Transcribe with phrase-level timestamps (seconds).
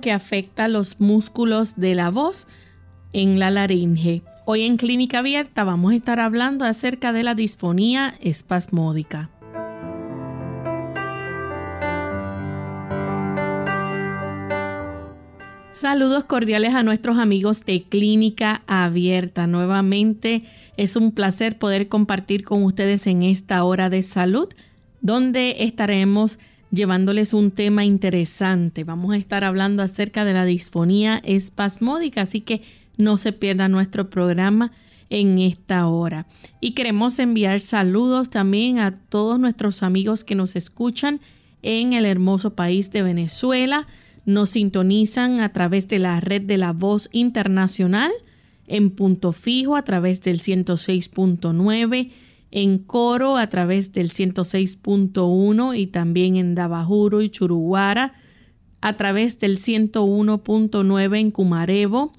[0.00, 2.46] Que afecta los músculos de la voz
[3.12, 4.22] en la laringe.
[4.46, 9.28] Hoy en Clínica Abierta vamos a estar hablando acerca de la disfonía espasmódica.
[15.72, 19.46] Saludos cordiales a nuestros amigos de Clínica Abierta.
[19.46, 20.44] Nuevamente
[20.78, 24.48] es un placer poder compartir con ustedes en esta hora de salud,
[25.02, 26.38] donde estaremos
[26.70, 28.84] llevándoles un tema interesante.
[28.84, 32.62] Vamos a estar hablando acerca de la disfonía espasmódica, así que
[32.96, 34.72] no se pierda nuestro programa
[35.08, 36.26] en esta hora.
[36.60, 41.20] Y queremos enviar saludos también a todos nuestros amigos que nos escuchan
[41.62, 43.86] en el hermoso país de Venezuela.
[44.24, 48.12] Nos sintonizan a través de la red de la voz internacional
[48.68, 52.10] en punto fijo a través del 106.9
[52.50, 58.12] en Coro a través del 106.1 y también en Dabajuro y Churuguara
[58.80, 62.12] a través del 101.9 en Cumarevo.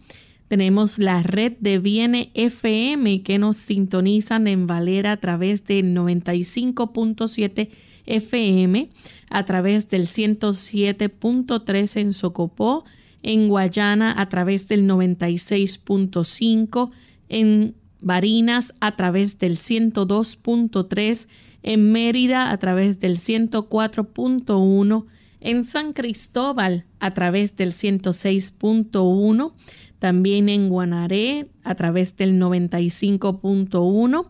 [0.47, 7.69] Tenemos la red de Viene FM que nos sintonizan en Valera a través del 95.7
[8.05, 8.89] FM,
[9.29, 12.83] a través del 107.3 en Socopó,
[13.23, 16.89] en Guayana a través del 96.5,
[17.29, 21.27] en Barinas a través del 102.3,
[21.63, 25.05] en Mérida a través del 104.1,
[25.39, 29.53] en San Cristóbal a través del 106.1,
[29.99, 34.27] también en Guanaré a través del 95.1.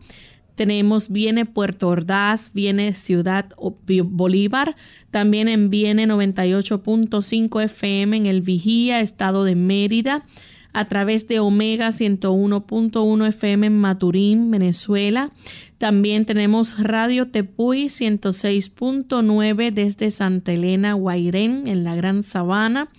[0.55, 4.75] Tenemos Viene Puerto Ordaz, Viene Ciudad Bolívar,
[5.09, 10.25] también en Viene 98.5 FM en el Vigía, Estado de Mérida
[10.73, 15.31] a través de Omega 101.1 FM en Maturín, Venezuela.
[15.77, 22.89] También tenemos Radio Tepuy 106.9 desde Santa Elena, Guairén, en la Gran Sabana.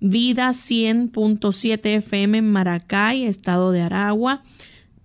[0.00, 4.42] Vida 100.7 FM en Maracay, estado de Aragua.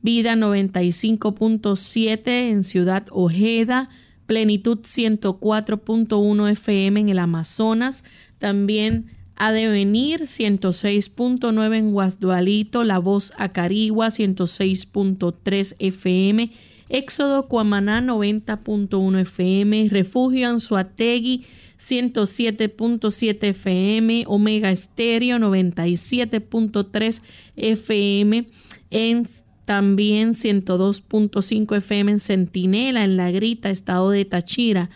[0.02, 3.90] Vida 95.7 en Ciudad Ojeda.
[4.28, 8.04] Plenitud 104.1 FM en el Amazonas.
[8.38, 16.52] También ha de venir 106.9 en Guasdualito, La Voz Acarigua 106.3 FM,
[16.90, 21.46] Éxodo Cuamaná 90.1 FM, Refugio Anzuategui
[21.80, 27.22] 107.7 FM, Omega Estéreo 97.3
[27.56, 28.48] FM,
[28.92, 29.28] en
[29.66, 34.90] también 102.5 FM en Centinela, en La Grita, estado de Tachira.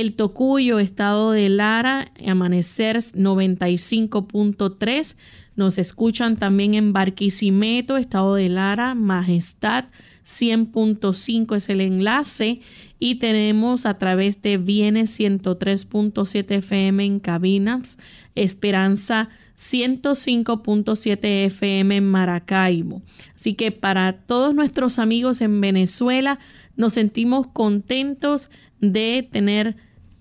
[0.00, 5.16] El Tocuyo, estado de Lara, Amanecer 95.3.
[5.56, 9.84] Nos escuchan también en Barquisimeto, estado de Lara, Majestad
[10.30, 12.60] 100.5 es el enlace
[12.98, 17.98] y tenemos a través de Viene 103.7 FM en Cabinas,
[18.34, 19.28] Esperanza
[19.58, 23.02] 105.7 FM en Maracaibo.
[23.34, 26.38] Así que para todos nuestros amigos en Venezuela
[26.76, 28.50] nos sentimos contentos
[28.80, 29.76] de tener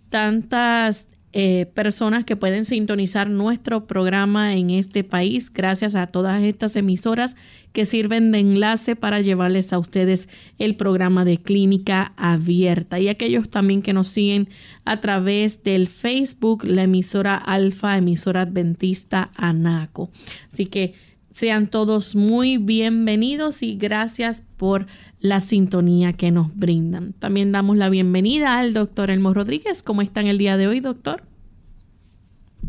[0.09, 6.75] tantas eh, personas que pueden sintonizar nuestro programa en este país, gracias a todas estas
[6.75, 7.35] emisoras
[7.71, 10.27] que sirven de enlace para llevarles a ustedes
[10.57, 14.49] el programa de clínica abierta y aquellos también que nos siguen
[14.85, 20.09] a través del Facebook, la emisora Alfa, emisora adventista Anaco.
[20.51, 20.95] Así que
[21.39, 24.87] sean todos muy bienvenidos y gracias por
[25.21, 27.13] la sintonía que nos brindan.
[27.13, 29.81] También damos la bienvenida al doctor Elmo Rodríguez.
[29.81, 31.23] ¿Cómo están el día de hoy, doctor?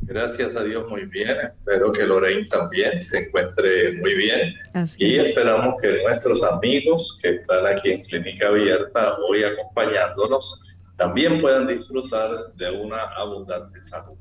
[0.02, 1.37] Gracias a Dios, muy bien.
[1.61, 4.55] Espero que Lorraine también se encuentre muy bien.
[4.99, 10.64] y esperamos que nuestros amigos que están aquí en Clínica Abierta hoy acompañándonos
[10.96, 14.16] también puedan disfrutar de una abundante salud.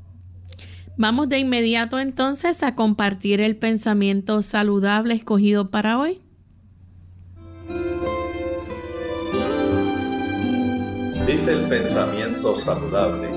[1.02, 6.22] Vamos de inmediato entonces a compartir el pensamiento saludable escogido para hoy.
[11.26, 13.30] Dice el pensamiento saludable,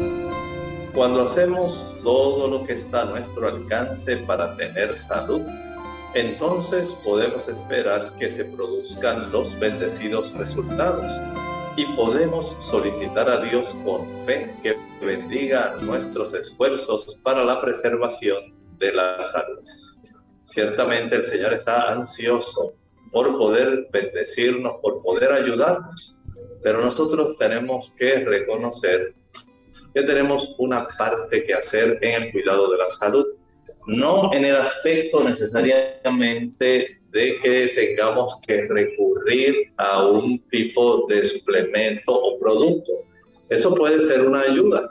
[0.92, 5.42] cuando hacemos todo lo que está a nuestro alcance para tener salud,
[6.16, 11.06] entonces podemos esperar que se produzcan los bendecidos resultados.
[11.76, 18.42] Y podemos solicitar a Dios con fe que bendiga nuestros esfuerzos para la preservación
[18.78, 19.60] de la salud.
[20.42, 22.74] Ciertamente el Señor está ansioso
[23.10, 26.16] por poder bendecirnos, por poder ayudarnos,
[26.62, 29.14] pero nosotros tenemos que reconocer
[29.94, 33.24] que tenemos una parte que hacer en el cuidado de la salud,
[33.86, 42.12] no en el aspecto necesariamente de que tengamos que recurrir a un tipo de suplemento
[42.12, 42.90] o producto.
[43.48, 44.82] Eso puede ser una ayuda.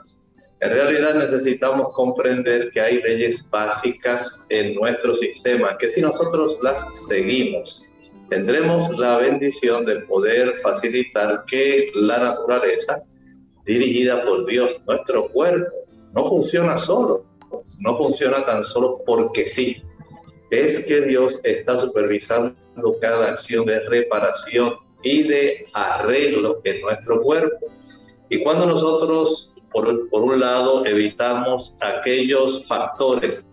[0.60, 7.06] En realidad necesitamos comprender que hay leyes básicas en nuestro sistema que si nosotros las
[7.08, 7.92] seguimos,
[8.28, 13.02] tendremos la bendición de poder facilitar que la naturaleza,
[13.64, 15.68] dirigida por Dios, nuestro cuerpo,
[16.14, 17.26] no funciona solo,
[17.80, 19.82] no funciona tan solo porque sí,
[20.52, 22.54] es que Dios está supervisando
[23.00, 27.58] cada acción de reparación y de arreglo en nuestro cuerpo.
[28.28, 33.50] Y cuando nosotros, por, un lado, evitamos aquellos factores,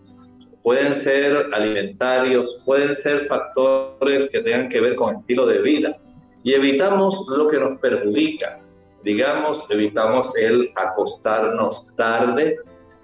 [0.62, 5.98] pueden ser alimentarios, pueden ser factores que tengan que ver con estilo de vida,
[6.42, 8.60] y evitamos lo que nos perjudica,
[9.02, 12.56] digamos, evitamos el acostarnos tarde,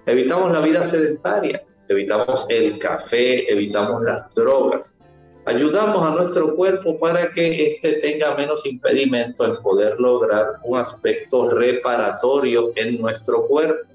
[0.05, 4.99] evitamos la vida sedentaria, evitamos el café, evitamos las drogas.
[5.45, 11.49] Ayudamos a nuestro cuerpo para que éste tenga menos impedimento en poder lograr un aspecto
[11.51, 13.87] reparatorio en nuestro cuerpo.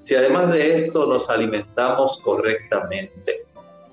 [0.00, 3.44] Si además de esto nos alimentamos correctamente,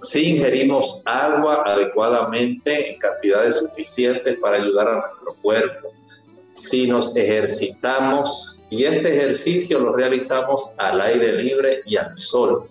[0.04, 5.92] si ingerimos agua adecuadamente en cantidades suficientes para ayudar a nuestro cuerpo,
[6.52, 12.68] si nos ejercitamos y este ejercicio lo realizamos al aire libre y al sol,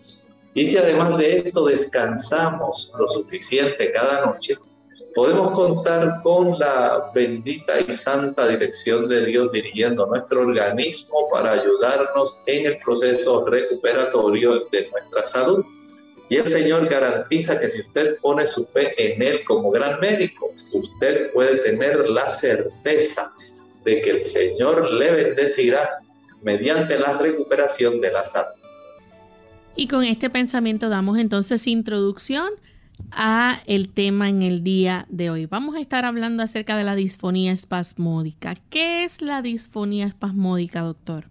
[0.54, 4.56] y si además de esto descansamos lo suficiente cada noche,
[5.12, 12.40] podemos contar con la bendita y santa dirección de Dios dirigiendo nuestro organismo para ayudarnos
[12.46, 15.64] en el proceso recuperatorio de nuestra salud.
[16.28, 20.52] Y el Señor garantiza que si usted pone su fe en Él como gran médico,
[20.72, 23.32] usted puede tener la certeza
[23.84, 25.98] de que el Señor le bendecirá
[26.42, 28.63] mediante la recuperación de la salud.
[29.76, 32.48] Y con este pensamiento damos entonces introducción
[33.10, 35.46] a el tema en el día de hoy.
[35.46, 38.54] Vamos a estar hablando acerca de la disfonía espasmódica.
[38.70, 41.24] ¿Qué es la disfonía espasmódica, doctor?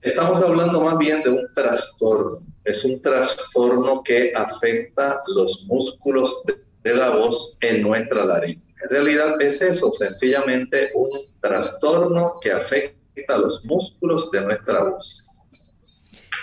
[0.00, 2.30] Estamos hablando más bien de un trastorno.
[2.64, 6.42] Es un trastorno que afecta los músculos
[6.82, 8.62] de, la voz en nuestra laringe.
[8.82, 11.10] En realidad es eso, sencillamente un
[11.40, 15.23] trastorno que afecta los músculos de nuestra voz.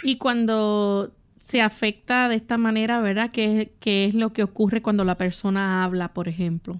[0.03, 1.11] Y cuando
[1.45, 3.31] se afecta de esta manera, ¿verdad?
[3.31, 6.79] ¿Qué, es lo que ocurre cuando la persona habla, por ejemplo?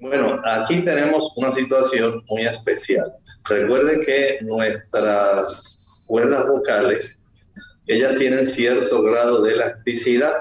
[0.00, 3.12] Bueno, aquí tenemos una situación muy especial.
[3.48, 7.44] Recuerde que nuestras cuerdas vocales,
[7.86, 10.34] ellas tienen cierto grado de elasticidad,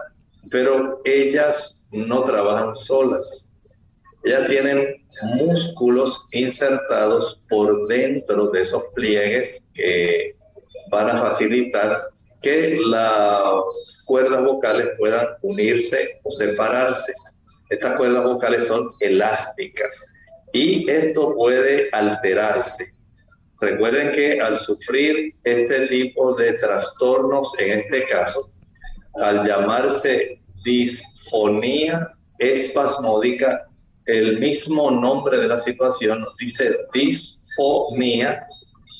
[0.52, 3.76] pero ellas no trabajan solas.
[4.24, 4.86] Ellas tienen
[5.36, 10.30] músculos insertados por dentro de esos pliegues que
[10.90, 12.02] van a facilitar
[12.42, 17.14] que las cuerdas vocales puedan unirse o separarse.
[17.70, 20.06] Estas cuerdas vocales son elásticas
[20.54, 22.94] y esto puede alterarse.
[23.60, 28.40] Recuerden que al sufrir este tipo de trastornos, en este caso,
[29.22, 33.68] al llamarse disfonía espasmódica,
[34.06, 38.48] el mismo nombre de la situación dice disfonía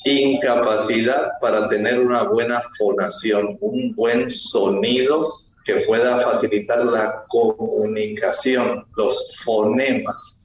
[0.04, 5.26] incapacidad para tener una buena fonación, un buen sonido
[5.64, 10.44] que pueda facilitar la comunicación, los fonemas.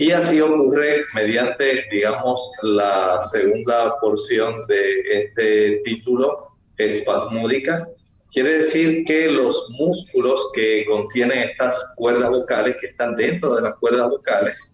[0.00, 7.84] Y así ocurre mediante, digamos, la segunda porción de este título, espasmódica.
[8.32, 13.74] Quiere decir que los músculos que contienen estas cuerdas vocales, que están dentro de las
[13.76, 14.70] cuerdas vocales,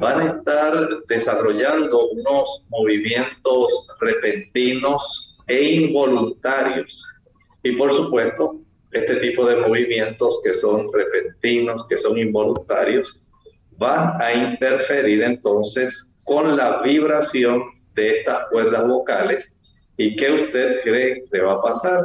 [0.00, 7.04] van a estar desarrollando unos movimientos repentinos e involuntarios.
[7.62, 8.60] Y por supuesto,
[8.92, 13.20] este tipo de movimientos que son repentinos, que son involuntarios,
[13.78, 17.62] van a interferir entonces con la vibración
[17.94, 19.54] de estas cuerdas vocales.
[19.96, 22.04] ¿Y qué usted cree que va a pasar?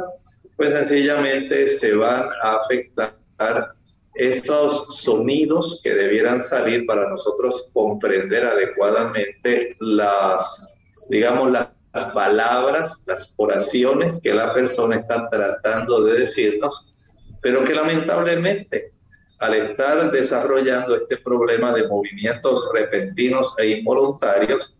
[0.56, 3.74] Pues sencillamente se van a afectar
[4.14, 14.20] esos sonidos que debieran salir para nosotros comprender adecuadamente las, digamos, las palabras, las oraciones
[14.20, 16.92] que la persona está tratando de decirnos,
[17.40, 18.90] pero que lamentablemente
[19.38, 24.74] al estar desarrollando este problema de movimientos repentinos e involuntarios,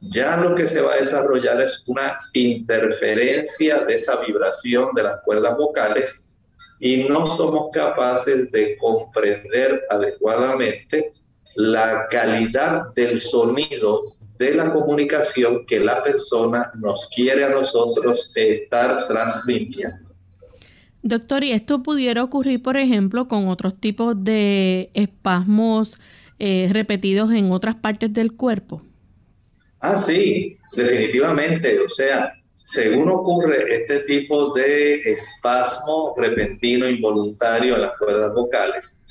[0.00, 5.20] ya lo que se va a desarrollar es una interferencia de esa vibración de las
[5.22, 6.31] cuerdas vocales
[6.84, 11.12] y no somos capaces de comprender adecuadamente
[11.54, 14.00] la calidad del sonido
[14.36, 20.10] de la comunicación que la persona nos quiere a nosotros estar transmitiendo.
[21.04, 25.96] Doctor, ¿y esto pudiera ocurrir, por ejemplo, con otros tipos de espasmos
[26.40, 28.82] eh, repetidos en otras partes del cuerpo?
[29.78, 31.78] Ah, sí, definitivamente.
[31.78, 32.32] O sea,
[32.72, 39.02] según ocurre este tipo de espasmo repentino involuntario en las cuerdas vocales,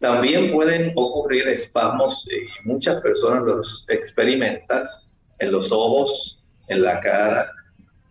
[0.00, 4.88] también pueden ocurrir espasmos, y muchas personas los experimentan,
[5.38, 7.50] en los ojos, en la cara,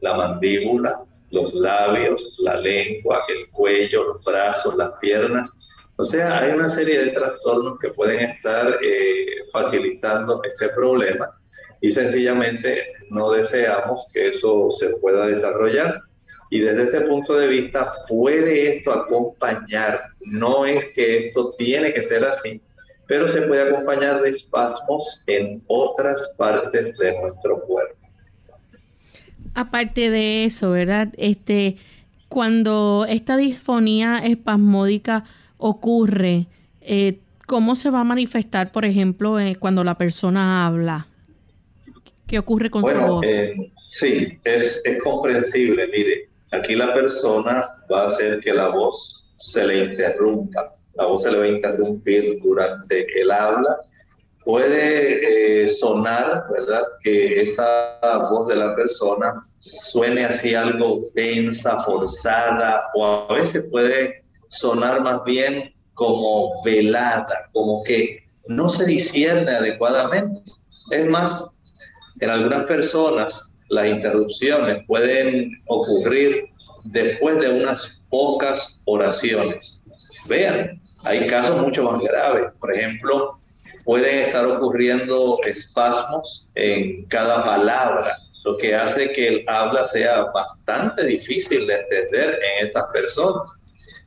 [0.01, 5.89] la mandíbula, los labios, la lengua, el cuello, los brazos, las piernas.
[5.97, 11.35] O sea, hay una serie de trastornos que pueden estar eh, facilitando este problema
[11.83, 15.93] y sencillamente no deseamos que eso se pueda desarrollar.
[16.49, 22.01] Y desde ese punto de vista, puede esto acompañar, no es que esto tiene que
[22.01, 22.61] ser así,
[23.05, 27.97] pero se puede acompañar de espasmos en otras partes de nuestro cuerpo.
[29.53, 31.09] Aparte de eso, ¿verdad?
[31.17, 31.75] Este,
[32.29, 35.25] cuando esta disfonía espasmódica
[35.57, 36.47] ocurre,
[36.79, 41.07] eh, ¿cómo se va a manifestar, por ejemplo, eh, cuando la persona habla?
[42.33, 43.23] ¿Qué ocurre con su voz?
[43.27, 43.53] Eh,
[43.87, 45.87] sí, es, es comprensible.
[45.87, 51.23] Mire, Aquí la persona va a hacer que la voz se le interrumpa, la voz
[51.23, 53.75] se le va a interrumpir durante el habla.
[54.45, 56.83] Puede eh, sonar, ¿verdad?
[57.03, 57.97] Que esa
[58.29, 65.23] voz de la persona suene así algo tensa, forzada, o a veces puede sonar más
[65.23, 70.39] bien como velada, como que no se discierne adecuadamente.
[70.91, 71.52] Es más,
[72.22, 76.50] en algunas personas las interrupciones pueden ocurrir
[76.86, 79.84] después de unas pocas oraciones.
[80.27, 82.48] Vean, hay casos mucho más graves.
[82.60, 83.38] Por ejemplo,
[83.86, 88.15] pueden estar ocurriendo espasmos en cada palabra,
[88.46, 93.60] lo que hace que el habla sea bastante difícil de entender en estas personas.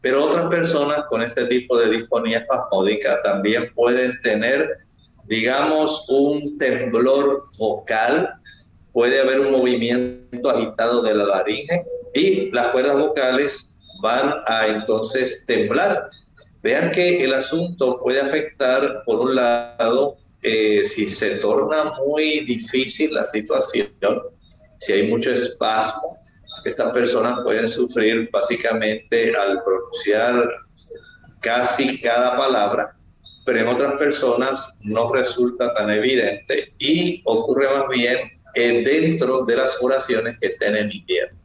[0.03, 4.77] Pero otras personas con este tipo de disfonía espasmódica también pueden tener,
[5.29, 8.35] digamos, un temblor vocal
[8.93, 15.45] puede haber un movimiento agitado de la laringe y las cuerdas vocales van a entonces
[15.47, 16.09] temblar.
[16.63, 23.13] Vean que el asunto puede afectar, por un lado, eh, si se torna muy difícil
[23.13, 23.91] la situación,
[24.79, 26.17] si hay mucho espasmo,
[26.65, 30.45] estas personas pueden sufrir básicamente al pronunciar
[31.41, 32.96] casi cada palabra,
[33.47, 39.79] pero en otras personas no resulta tan evidente y ocurre más bien dentro de las
[39.83, 41.37] oraciones que estén emitiendo.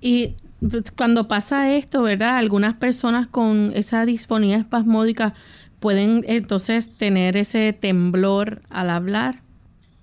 [0.00, 0.36] Y
[0.66, 2.38] pues, cuando pasa esto, ¿verdad?
[2.38, 5.34] Algunas personas con esa disfonía espasmódica
[5.78, 9.42] pueden entonces tener ese temblor al hablar.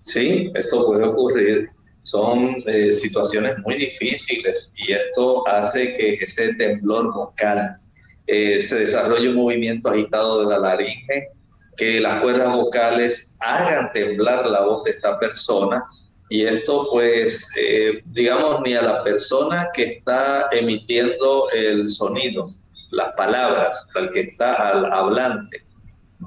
[0.04, 1.66] Sí, esto puede ocurrir.
[2.04, 7.72] Son eh, situaciones muy difíciles y esto hace que ese temblor vocal
[8.28, 11.30] eh, se desarrolle un movimiento agitado de la laringe,
[11.76, 15.84] que las cuerdas vocales hagan temblar la voz de esta persona
[16.30, 22.44] y esto pues, eh, digamos, ni a la persona que está emitiendo el sonido,
[22.92, 25.64] las palabras, al que está al hablante,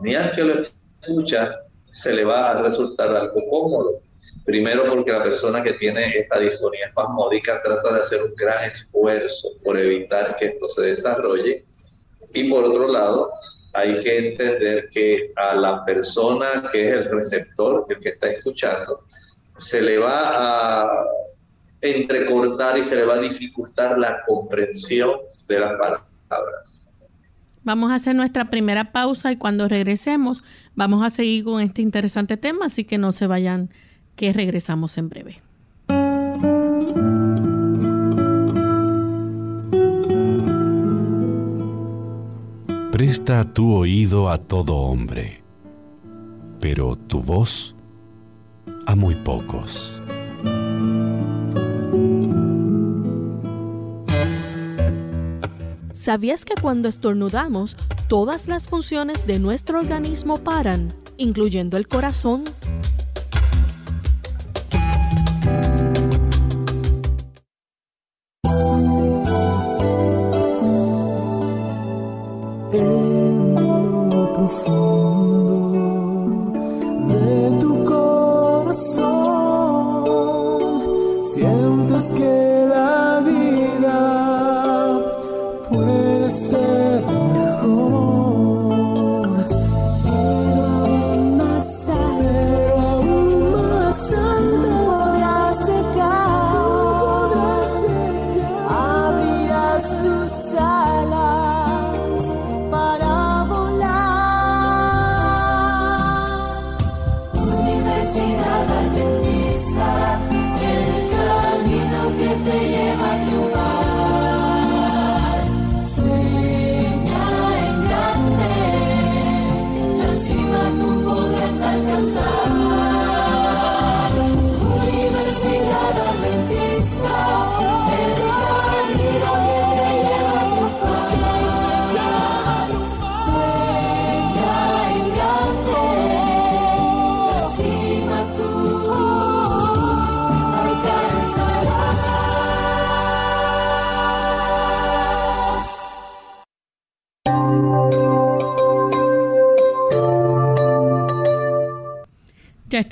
[0.02, 0.54] ni al que lo
[1.00, 1.54] escucha,
[1.84, 4.00] se le va a resultar algo cómodo.
[4.46, 9.50] Primero porque la persona que tiene esta disfonía espasmódica trata de hacer un gran esfuerzo
[9.64, 11.64] por evitar que esto se desarrolle.
[12.34, 13.30] Y por otro lado,
[13.72, 19.00] hay que entender que a la persona que es el receptor, el que está escuchando,
[19.58, 21.04] se le va a
[21.80, 26.88] entrecortar y se le va a dificultar la comprensión de las palabras.
[27.62, 30.42] Vamos a hacer nuestra primera pausa y cuando regresemos
[30.74, 33.70] vamos a seguir con este interesante tema, así que no se vayan,
[34.16, 35.42] que regresamos en breve.
[43.00, 45.42] Presta tu oído a todo hombre,
[46.60, 47.74] pero tu voz
[48.86, 49.98] a muy pocos.
[55.94, 62.44] ¿Sabías que cuando estornudamos, todas las funciones de nuestro organismo paran, incluyendo el corazón?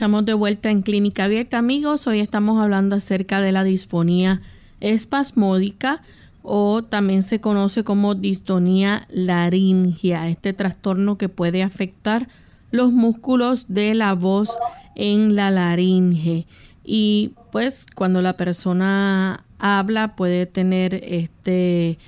[0.08, 2.06] Estamos de vuelta en Clínica Abierta, amigos.
[2.06, 4.40] Hoy estamos hablando acerca de la disfonía
[4.80, 6.00] espasmódica
[6.40, 12.26] o también se conoce como distonía laringia, este trastorno que puede afectar
[12.70, 14.48] los músculos de la voz
[14.94, 16.46] en la laringe.
[16.82, 21.98] Y pues cuando la persona habla puede tener este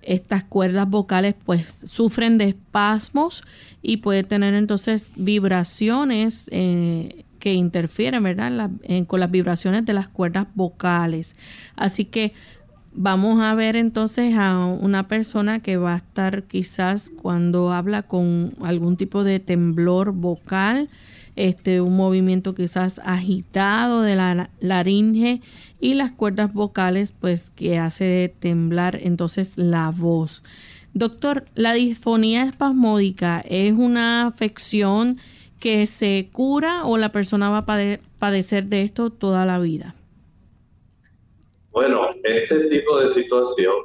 [0.00, 3.44] estas cuerdas vocales pues sufren de espasmos
[3.82, 8.70] y puede tener entonces vibraciones eh, que interfieren, ¿verdad?
[9.08, 11.34] con las vibraciones de las cuerdas vocales.
[11.74, 12.34] Así que
[12.94, 18.54] vamos a ver entonces a una persona que va a estar quizás cuando habla con
[18.62, 20.88] algún tipo de temblor vocal,
[21.34, 25.40] este, un movimiento quizás agitado de la laringe
[25.80, 30.44] y las cuerdas vocales pues que hace temblar entonces la voz.
[30.94, 35.18] Doctor, la disfonía espasmódica es una afección
[35.62, 39.94] que se cura o la persona va a padecer de esto toda la vida?
[41.70, 43.76] Bueno, este tipo de situación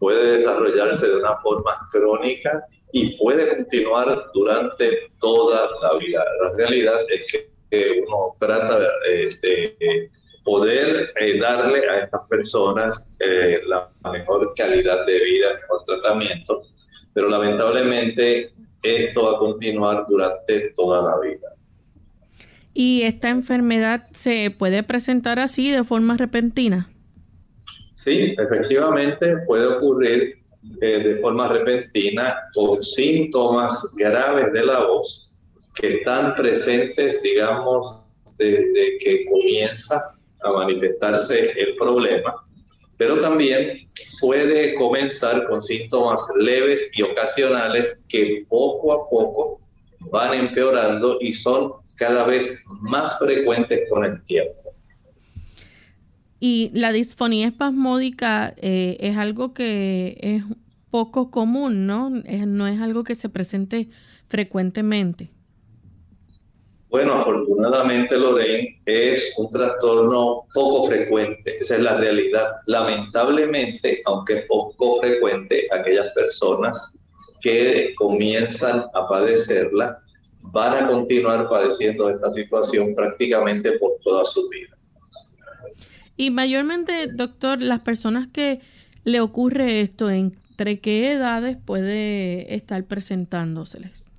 [0.00, 6.24] puede desarrollarse de una forma crónica y puede continuar durante toda la vida.
[6.42, 10.10] La realidad es que uno trata de,
[10.44, 16.62] poder eh, darle a estas personas eh, la mejor calidad de vida, mejor tratamiento,
[17.14, 18.50] pero lamentablemente
[18.82, 21.48] esto va a continuar durante toda la vida.
[22.74, 26.90] ¿Y esta enfermedad se puede presentar así de forma repentina?
[27.94, 30.38] Sí, efectivamente puede ocurrir
[30.80, 35.28] eh, de forma repentina con síntomas graves de la voz
[35.74, 38.04] que están presentes, digamos,
[38.38, 42.34] desde que comienza a manifestarse el problema,
[42.96, 43.82] pero también
[44.20, 49.60] puede comenzar con síntomas leves y ocasionales que poco a poco
[50.10, 54.54] van empeorando y son cada vez más frecuentes con el tiempo.
[56.40, 60.42] Y la disfonía espasmódica eh, es algo que es
[60.90, 62.10] poco común, ¿no?
[62.10, 63.88] no es algo que se presente
[64.28, 65.30] frecuentemente.
[66.92, 72.48] Bueno, afortunadamente, Lorraine, es un trastorno poco frecuente, esa es la realidad.
[72.66, 76.98] Lamentablemente, aunque es poco frecuente, aquellas personas
[77.40, 80.00] que comienzan a padecerla
[80.52, 84.76] van a continuar padeciendo esta situación prácticamente por toda su vida.
[86.18, 88.60] Y mayormente, doctor, las personas que
[89.04, 94.11] le ocurre esto, ¿entre qué edades puede estar presentándoseles?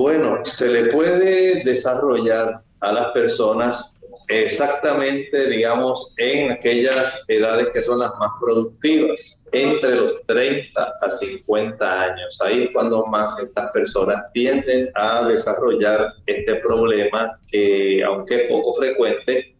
[0.00, 7.98] Bueno, se le puede desarrollar a las personas exactamente, digamos, en aquellas edades que son
[7.98, 12.40] las más productivas, entre los 30 a 50 años.
[12.40, 19.54] Ahí es cuando más estas personas tienden a desarrollar este problema que, aunque poco frecuente,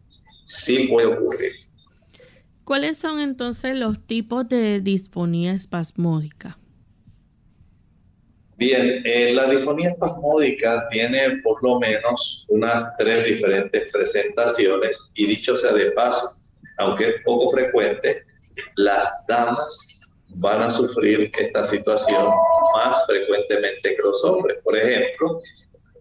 [0.45, 1.53] sí puede ocurrir.
[2.65, 6.57] ¿Cuáles son entonces los tipos de disfonía espasmódica?
[8.61, 15.57] Bien, eh, la disfonía espasmódica tiene por lo menos unas tres diferentes presentaciones y dicho
[15.57, 16.37] sea de paso,
[16.77, 18.23] aunque es poco frecuente,
[18.77, 22.35] las damas van a sufrir esta situación
[22.75, 24.59] más frecuentemente que los hombres.
[24.63, 25.41] Por ejemplo,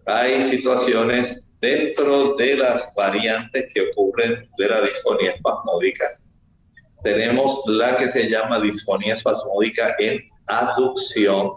[0.04, 6.10] hay situaciones dentro de las variantes que ocurren de la disfonía espasmódica.
[7.02, 11.52] Tenemos la que se llama disfonía espasmódica en aducción,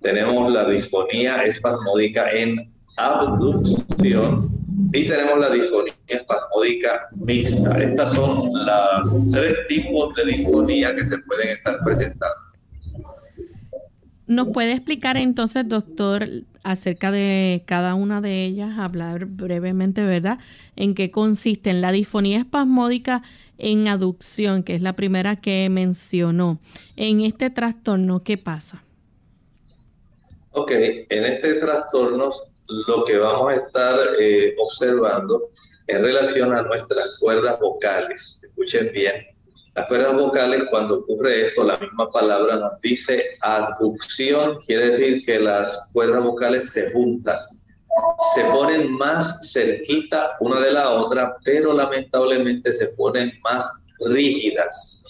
[0.00, 4.48] tenemos la disfonía espasmódica en abducción
[4.92, 7.78] y tenemos la disfonía espasmódica mixta.
[7.78, 12.36] Estas son las tres tipos de disfonía que se pueden estar presentando.
[14.26, 16.28] ¿Nos puede explicar entonces, doctor,
[16.64, 20.40] acerca de cada una de ellas, hablar brevemente, ¿verdad?
[20.74, 23.22] ¿En qué consiste la disfonía espasmódica
[23.56, 26.58] en aducción, que es la primera que mencionó?
[26.96, 28.82] En este trastorno, ¿qué pasa?
[30.58, 32.30] Ok, en este trastorno
[32.86, 35.50] lo que vamos a estar eh, observando
[35.86, 38.40] en relación a nuestras cuerdas vocales.
[38.42, 39.26] Escuchen bien,
[39.74, 45.38] las cuerdas vocales, cuando ocurre esto, la misma palabra nos dice aducción, quiere decir que
[45.38, 47.38] las cuerdas vocales se juntan,
[48.34, 55.02] se ponen más cerquita una de la otra, pero lamentablemente se ponen más rígidas.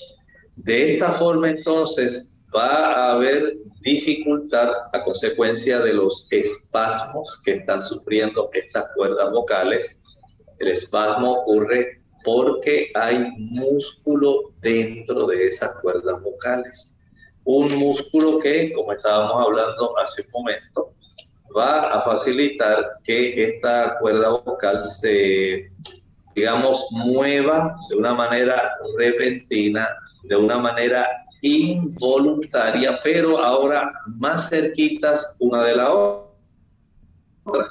[0.56, 7.82] De esta forma, entonces, va a haber dificultad a consecuencia de los espasmos que están
[7.82, 10.02] sufriendo estas cuerdas vocales.
[10.58, 16.96] El espasmo ocurre porque hay músculo dentro de esas cuerdas vocales.
[17.44, 20.92] Un músculo que, como estábamos hablando hace un momento,
[21.56, 25.70] va a facilitar que esta cuerda vocal se,
[26.34, 28.60] digamos, mueva de una manera
[28.98, 29.88] repentina,
[30.24, 31.08] de una manera
[31.42, 37.68] involuntaria, pero ahora más cerquitas una de la otra.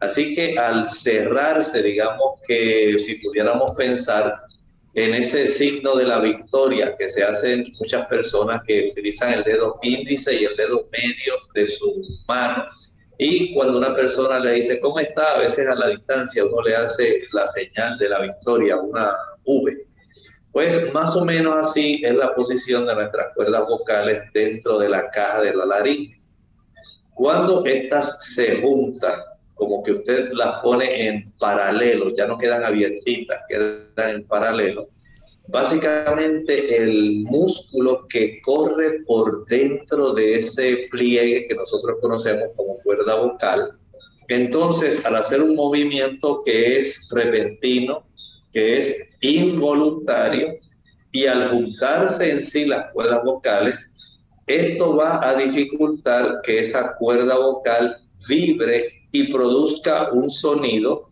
[0.00, 4.34] Así que al cerrarse, digamos que si pudiéramos pensar
[4.94, 9.78] en ese signo de la victoria que se hacen muchas personas que utilizan el dedo
[9.82, 11.90] índice y el dedo medio de su
[12.28, 12.64] mano.
[13.18, 15.34] Y cuando una persona le dice, ¿cómo está?
[15.34, 19.10] A veces a la distancia uno le hace la señal de la victoria, una
[19.44, 19.72] V.
[20.54, 25.10] Pues más o menos así es la posición de nuestras cuerdas vocales dentro de la
[25.10, 26.22] caja de la laringe.
[27.12, 29.14] Cuando estas se juntan,
[29.56, 34.90] como que usted las pone en paralelo, ya no quedan abiertitas, quedan en paralelo.
[35.48, 43.16] Básicamente el músculo que corre por dentro de ese pliegue que nosotros conocemos como cuerda
[43.16, 43.70] vocal,
[44.28, 48.06] entonces al hacer un movimiento que es repentino,
[48.52, 50.58] que es involuntario,
[51.12, 53.90] y al juntarse en sí las cuerdas vocales,
[54.46, 57.96] esto va a dificultar que esa cuerda vocal
[58.28, 61.08] vibre y produzca un sonido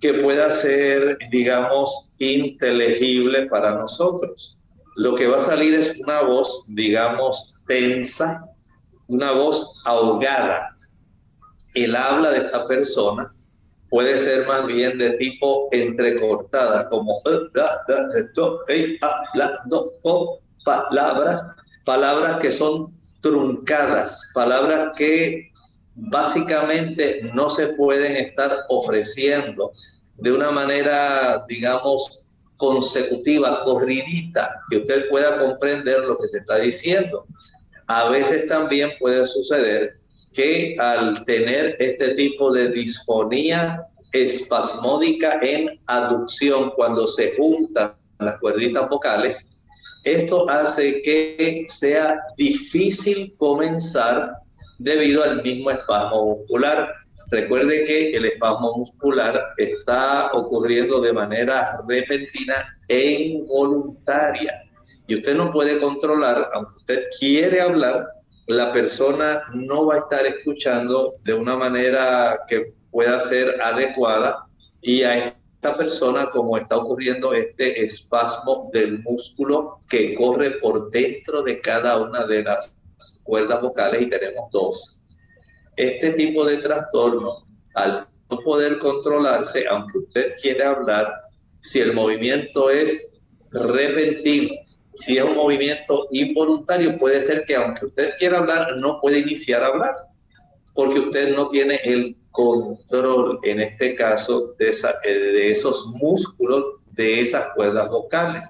[0.00, 4.58] que pueda ser, digamos, inteligible para nosotros.
[4.96, 8.42] Lo que va a salir es una voz, digamos, tensa,
[9.06, 10.76] una voz ahogada.
[11.74, 13.31] El habla de esta persona
[13.92, 17.22] puede ser más bien de tipo entrecortada, como
[20.64, 21.46] palabras,
[21.84, 25.52] palabras que son truncadas, palabras que
[25.94, 29.72] básicamente no se pueden estar ofreciendo
[30.16, 32.24] de una manera, digamos,
[32.56, 37.24] consecutiva, corridita, que usted pueda comprender lo que se está diciendo.
[37.88, 39.98] A veces también puede suceder
[40.32, 48.88] que al tener este tipo de disfonía espasmódica en aducción, cuando se juntan las cuerditas
[48.88, 49.64] vocales,
[50.04, 54.32] esto hace que sea difícil comenzar
[54.78, 56.92] debido al mismo espasmo muscular.
[57.30, 64.52] Recuerde que el espasmo muscular está ocurriendo de manera repentina e involuntaria.
[65.06, 68.08] Y usted no puede controlar, aunque usted quiere hablar,
[68.46, 74.46] la persona no va a estar escuchando de una manera que pueda ser adecuada
[74.80, 81.42] y a esta persona, como está ocurriendo este espasmo del músculo que corre por dentro
[81.42, 82.74] de cada una de las
[83.22, 84.98] cuerdas vocales y tenemos dos.
[85.76, 91.12] Este tipo de trastorno, al no poder controlarse, aunque usted quiera hablar,
[91.60, 93.20] si el movimiento es
[93.52, 94.54] repentino,
[94.92, 99.62] si es un movimiento involuntario, puede ser que aunque usted quiera hablar, no puede iniciar
[99.62, 99.94] a hablar,
[100.74, 104.74] porque usted no tiene el control, en este caso, de,
[105.04, 108.42] de esos músculos de esas cuerdas vocales.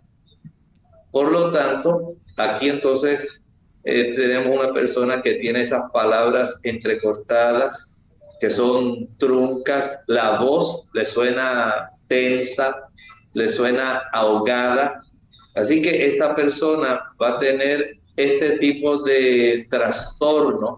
[1.10, 3.42] Por lo tanto, aquí entonces
[3.84, 8.08] eh, tenemos una persona que tiene esas palabras entrecortadas,
[8.40, 12.88] que son truncas, la voz le suena tensa,
[13.34, 15.04] le suena ahogada.
[15.54, 20.74] Así que esta persona va a tener este tipo de trastorno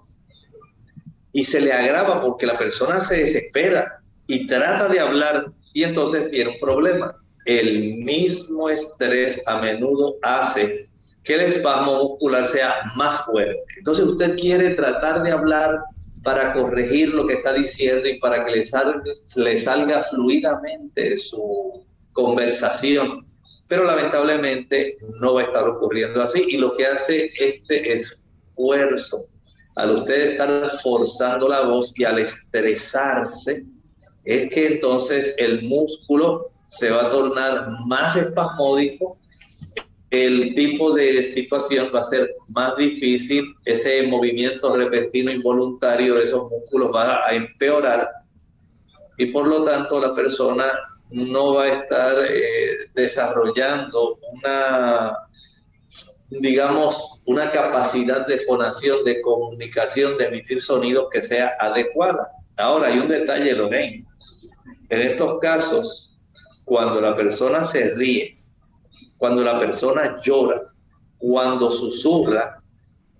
[1.32, 3.84] y se le agrava porque la persona se desespera
[4.26, 7.16] y trata de hablar y entonces tiene un problema.
[7.44, 10.87] El mismo estrés a menudo hace
[11.24, 13.58] que el espasmo muscular sea más fuerte.
[13.78, 15.82] Entonces usted quiere tratar de hablar
[16.22, 19.02] para corregir lo que está diciendo y para que le salga,
[19.37, 23.08] le salga fluidamente su conversación.
[23.68, 26.44] Pero lamentablemente no va a estar ocurriendo así.
[26.48, 29.27] Y lo que hace este esfuerzo,
[29.77, 33.64] al usted estar forzando la voz y al estresarse,
[34.24, 39.16] es que entonces el músculo se va a tornar más espasmódico
[40.14, 46.48] el tipo de situación va a ser más difícil, ese movimiento repentino involuntario de esos
[46.50, 48.09] músculos va a empeorar
[49.18, 50.64] y por lo tanto la persona
[51.10, 55.16] no va a estar eh, desarrollando una,
[56.28, 62.28] digamos, una capacidad de fonación, de comunicación, de emitir sonidos que sea adecuada.
[62.56, 64.06] Ahora hay un detalle, Lorraine.
[64.88, 66.18] En estos casos,
[66.64, 68.38] cuando la persona se ríe,
[69.18, 70.60] cuando la persona llora,
[71.18, 72.58] cuando susurra,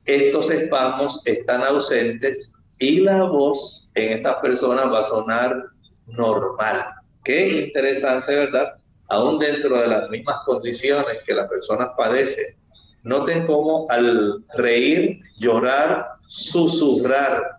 [0.05, 5.65] estos espasmos están ausentes y la voz en estas personas va a sonar
[6.09, 6.85] normal.
[7.25, 8.75] Qué interesante, ¿verdad?
[9.09, 12.59] Aún dentro de las mismas condiciones que la persona padece.
[13.05, 17.59] Noten cómo al reír, llorar, susurrar,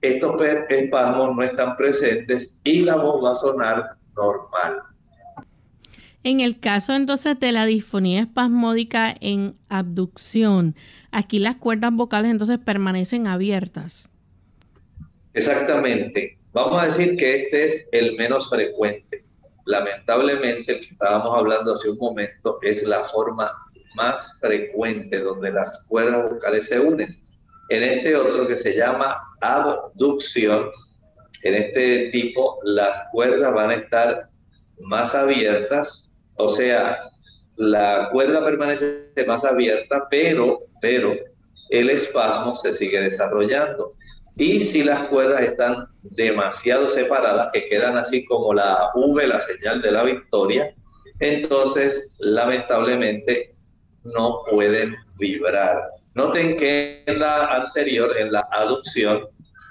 [0.00, 0.36] estos
[0.68, 4.82] espasmos no están presentes y la voz va a sonar normal.
[6.22, 10.74] En el caso entonces de la disfonía espasmódica en abducción,
[11.10, 14.10] aquí las cuerdas vocales entonces permanecen abiertas.
[15.32, 16.38] Exactamente.
[16.54, 19.24] Vamos a decir que este es el menos frecuente.
[19.66, 23.52] Lamentablemente, el que estábamos hablando hace un momento es la forma
[23.96, 27.12] más frecuente donde las cuerdas vocales se unen.
[27.70, 30.70] En este otro que se llama abducción,
[31.42, 34.28] en este tipo las cuerdas van a estar
[34.78, 37.02] más abiertas, o sea,
[37.56, 41.16] la cuerda permanece más abierta, pero, pero
[41.70, 43.96] el espasmo se sigue desarrollando.
[44.36, 49.80] Y si las cuerdas están demasiado separadas, que quedan así como la V, la señal
[49.80, 50.74] de la victoria,
[51.20, 53.54] entonces lamentablemente
[54.02, 55.82] no pueden vibrar.
[56.14, 59.28] Noten que en la anterior, en la aducción,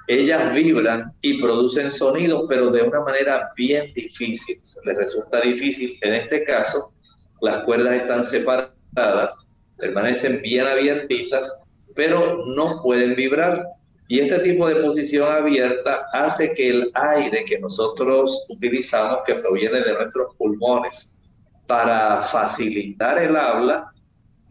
[0.08, 4.60] ellas vibran y producen sonidos, pero de una manera bien difícil.
[4.86, 5.98] Les resulta difícil.
[6.02, 6.94] En este caso,
[7.42, 11.54] las cuerdas están separadas, permanecen bien abiertitas,
[11.96, 13.66] pero no pueden vibrar.
[14.08, 19.82] Y este tipo de posición abierta hace que el aire que nosotros utilizamos, que proviene
[19.82, 21.22] de nuestros pulmones,
[21.68, 23.92] para facilitar el habla,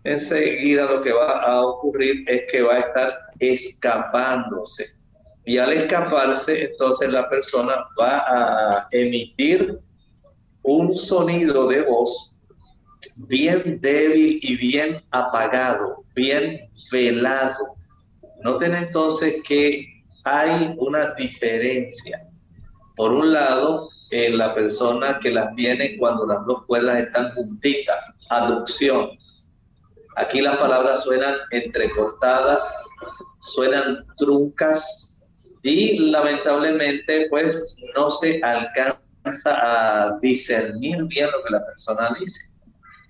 [0.05, 4.95] enseguida lo que va a ocurrir es que va a estar escapándose.
[5.45, 9.79] Y al escaparse, entonces la persona va a emitir
[10.63, 12.33] un sonido de voz
[13.17, 17.77] bien débil y bien apagado, bien velado.
[18.45, 22.21] Noten entonces que hay una diferencia.
[22.97, 28.27] Por un lado, en la persona que las tiene cuando las dos cuerdas están juntitas,
[28.29, 29.11] aducción.
[30.17, 32.83] Aquí las palabras suenan entrecortadas,
[33.41, 35.23] suenan truncas
[35.63, 38.97] y lamentablemente pues no se alcanza
[39.47, 42.51] a discernir bien lo que la persona dice.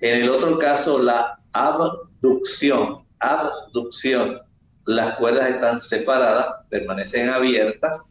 [0.01, 4.40] En el otro caso, la abducción, abducción
[4.87, 8.03] las cuerdas están separadas, permanecen abiertas,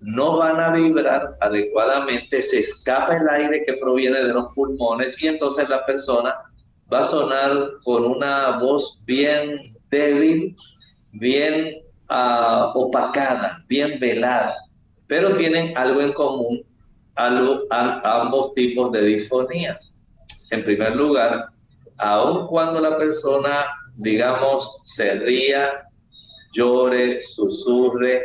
[0.00, 5.28] no van a vibrar adecuadamente, se escapa el aire que proviene de los pulmones y
[5.28, 6.34] entonces la persona
[6.92, 7.50] va a sonar
[7.84, 10.56] con una voz bien débil,
[11.12, 14.56] bien uh, opacada, bien velada,
[15.06, 16.64] pero tienen algo en común
[17.20, 19.78] algo, ambos tipos de disfonía.
[20.50, 21.48] En primer lugar,
[21.98, 23.66] aun cuando la persona,
[23.96, 25.70] digamos, se ría,
[26.52, 28.22] llore, susurre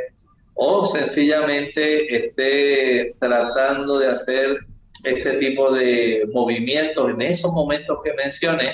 [0.55, 4.57] o sencillamente esté tratando de hacer
[5.03, 8.73] este tipo de movimientos en esos momentos que mencioné,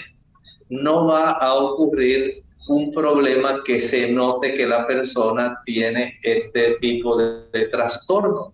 [0.70, 7.18] no va a ocurrir un problema que se note que la persona tiene este tipo
[7.18, 8.54] de, de trastorno.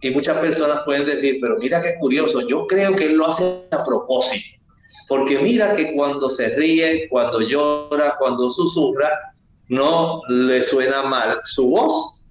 [0.00, 3.68] Y muchas personas pueden decir, pero mira qué curioso, yo creo que él lo hace
[3.70, 4.60] a propósito.
[5.06, 9.31] Porque mira que cuando se ríe, cuando llora, cuando susurra,
[9.72, 12.26] no le suena mal su voz,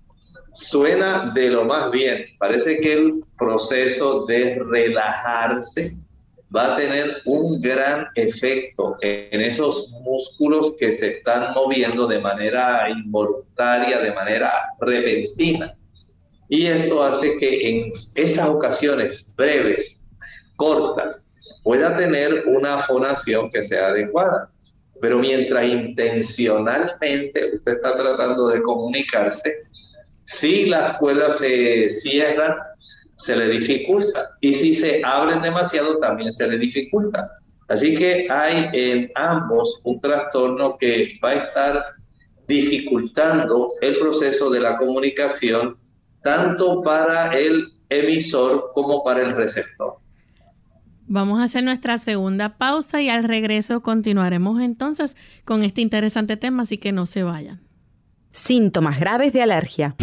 [0.54, 2.24] suena de lo más bien.
[2.38, 5.98] Parece que el proceso de relajarse
[6.56, 12.88] va a tener un gran efecto en esos músculos que se están moviendo de manera
[12.88, 15.76] involuntaria, de manera repentina.
[16.48, 20.06] Y esto hace que en esas ocasiones breves,
[20.58, 21.24] cortas,
[21.64, 24.48] pueda tener una fonación que sea adecuada.
[25.02, 29.64] Pero mientras intencionalmente usted está tratando de comunicarse,
[30.26, 32.56] si las cuerdas se cierran,
[33.16, 34.30] se le dificulta.
[34.40, 37.30] Y si se abren demasiado, también se le dificulta.
[37.68, 41.86] Así que hay en ambos un trastorno que va a estar
[42.48, 45.78] dificultando el proceso de la comunicación
[46.22, 49.94] tanto para el emisor como para el receptor.
[51.14, 56.64] Vamos a hacer nuestra segunda pausa y al regreso continuaremos entonces con este interesante tema,
[56.64, 57.60] así que no se vayan.
[58.32, 59.94] Síntomas graves de alergia.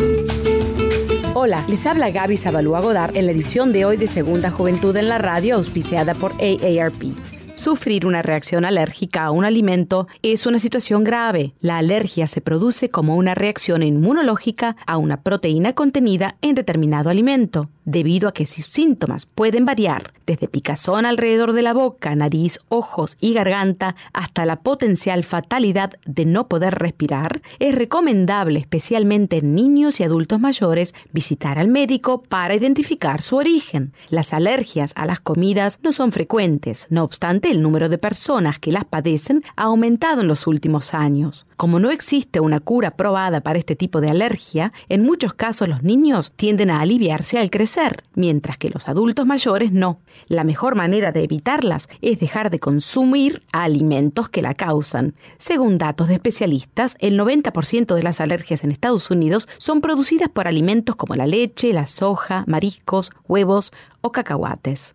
[1.33, 5.09] Hola, les habla Gaby Zabalúa Godard en la edición de hoy de Segunda Juventud en
[5.09, 7.15] la Radio, auspiciada por AARP.
[7.55, 11.55] Sufrir una reacción alérgica a un alimento es una situación grave.
[11.61, 17.71] La alergia se produce como una reacción inmunológica a una proteína contenida en determinado alimento.
[17.89, 23.17] Debido a que sus síntomas pueden variar desde picazón alrededor de la boca, nariz, ojos
[23.19, 30.01] y garganta hasta la potencial fatalidad de no poder respirar, es recomendable, especialmente en niños
[30.01, 33.95] y adultos mayores, visitar al médico para identificar su origen.
[34.11, 38.71] Las alergias a las comidas no son frecuentes, no obstante el número de personas que
[38.71, 41.47] las padecen ha aumentado en los últimos años.
[41.57, 45.83] Como no existe una cura probada para este tipo de alergia, en muchos casos los
[45.83, 47.78] niños tienden a aliviarse al crecer,
[48.15, 50.01] mientras que los adultos mayores no.
[50.27, 55.15] La mejor manera de evitarlas es dejar de consumir alimentos que la causan.
[55.39, 60.49] Según datos de especialistas, el 90% de las alergias en Estados Unidos son producidas por
[60.49, 64.95] alimentos como la leche, la soja, mariscos, huevos o cacahuates.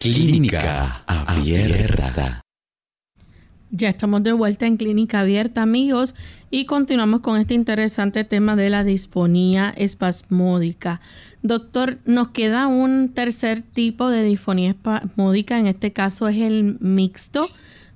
[0.04, 2.42] Clínica Abierta.
[3.70, 6.14] Ya estamos de vuelta en Clínica Abierta, amigos,
[6.50, 11.00] y continuamos con este interesante tema de la disfonía espasmódica.
[11.40, 17.46] Doctor, nos queda un tercer tipo de disfonía espasmódica, en este caso es el mixto,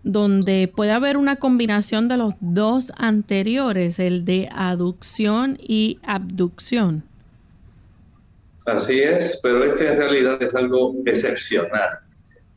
[0.03, 7.08] donde puede haber una combinación de los dos anteriores, el de aducción y abducción.
[8.69, 11.89] Así es, pero este en realidad es algo excepcional.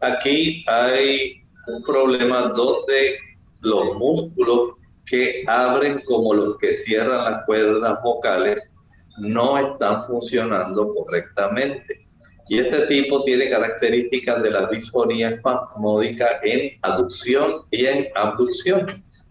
[0.01, 3.18] Aquí hay un problema donde
[3.62, 4.72] los músculos
[5.05, 8.76] que abren como los que cierran las cuerdas vocales
[9.20, 12.05] no están funcionando correctamente.
[12.49, 18.86] Y este tipo tiene características de la disfonía espasmódica en aducción y en abducción.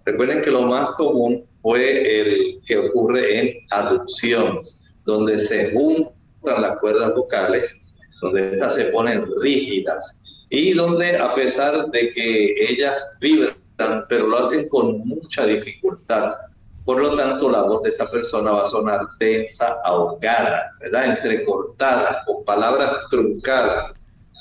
[0.07, 4.59] Recuerden que lo más común fue el que ocurre en aducción,
[5.05, 11.91] donde se juntan las cuerdas vocales, donde estas se ponen rígidas y donde a pesar
[11.91, 13.55] de que ellas vibran,
[14.09, 16.35] pero lo hacen con mucha dificultad.
[16.85, 21.17] Por lo tanto, la voz de esta persona va a sonar tensa, ahogada, ¿verdad?
[21.17, 23.93] Entrecortada, con palabras truncadas.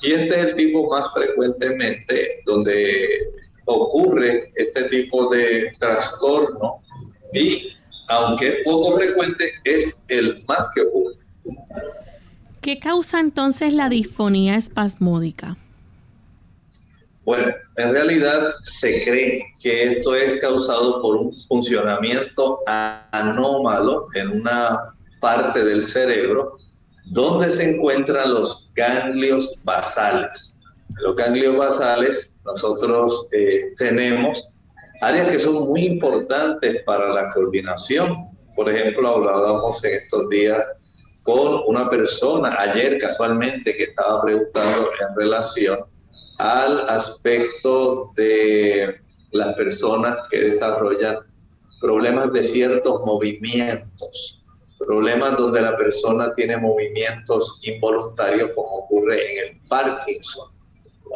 [0.02, 3.08] Y este es el tipo más frecuentemente donde
[3.66, 6.82] ocurre este tipo de trastorno
[7.34, 7.76] y
[8.10, 11.16] aunque poco frecuente, es el más que ocurre.
[12.62, 15.58] ¿Qué causa entonces la disfonía espasmódica?
[17.24, 22.60] Bueno, en realidad se cree que esto es causado por un funcionamiento
[23.12, 26.58] anómalo en una parte del cerebro
[27.06, 30.60] donde se encuentran los ganglios basales.
[31.02, 34.50] Los ganglios basales nosotros eh, tenemos
[35.02, 38.16] áreas que son muy importantes para la coordinación.
[38.56, 40.64] Por ejemplo, hablábamos en estos días
[41.24, 45.80] con una persona ayer casualmente que estaba preguntando en relación
[46.40, 49.00] al aspecto de
[49.32, 51.18] las personas que desarrollan
[51.82, 54.36] problemas de ciertos movimientos.
[54.80, 60.48] problemas donde la persona tiene movimientos involuntarios como ocurre en el Parkinson.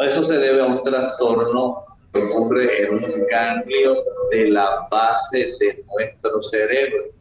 [0.02, 1.78] Eso se debe a un trastorno
[2.12, 7.13] que ocurre en un ganglio de la base de nuestro cerebro.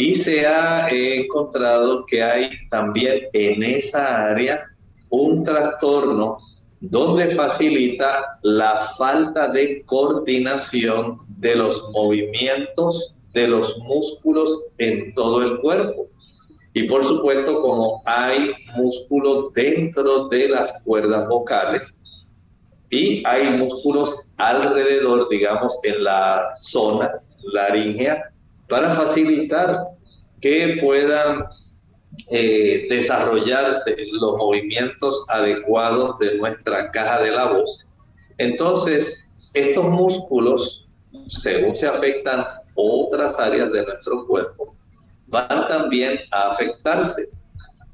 [0.00, 4.58] Y se ha encontrado que hay también en esa área
[5.10, 6.38] un trastorno
[6.80, 15.60] donde facilita la falta de coordinación de los movimientos de los músculos en todo el
[15.60, 16.06] cuerpo.
[16.72, 21.98] Y por supuesto, como hay músculos dentro de las cuerdas vocales
[22.88, 27.12] y hay músculos alrededor, digamos, en la zona
[27.52, 28.29] laringea,
[28.70, 29.88] para facilitar
[30.40, 31.44] que puedan
[32.30, 37.84] eh, desarrollarse los movimientos adecuados de nuestra caja de la voz.
[38.38, 40.86] Entonces, estos músculos,
[41.28, 44.74] según se afectan otras áreas de nuestro cuerpo,
[45.26, 47.28] van también a afectarse.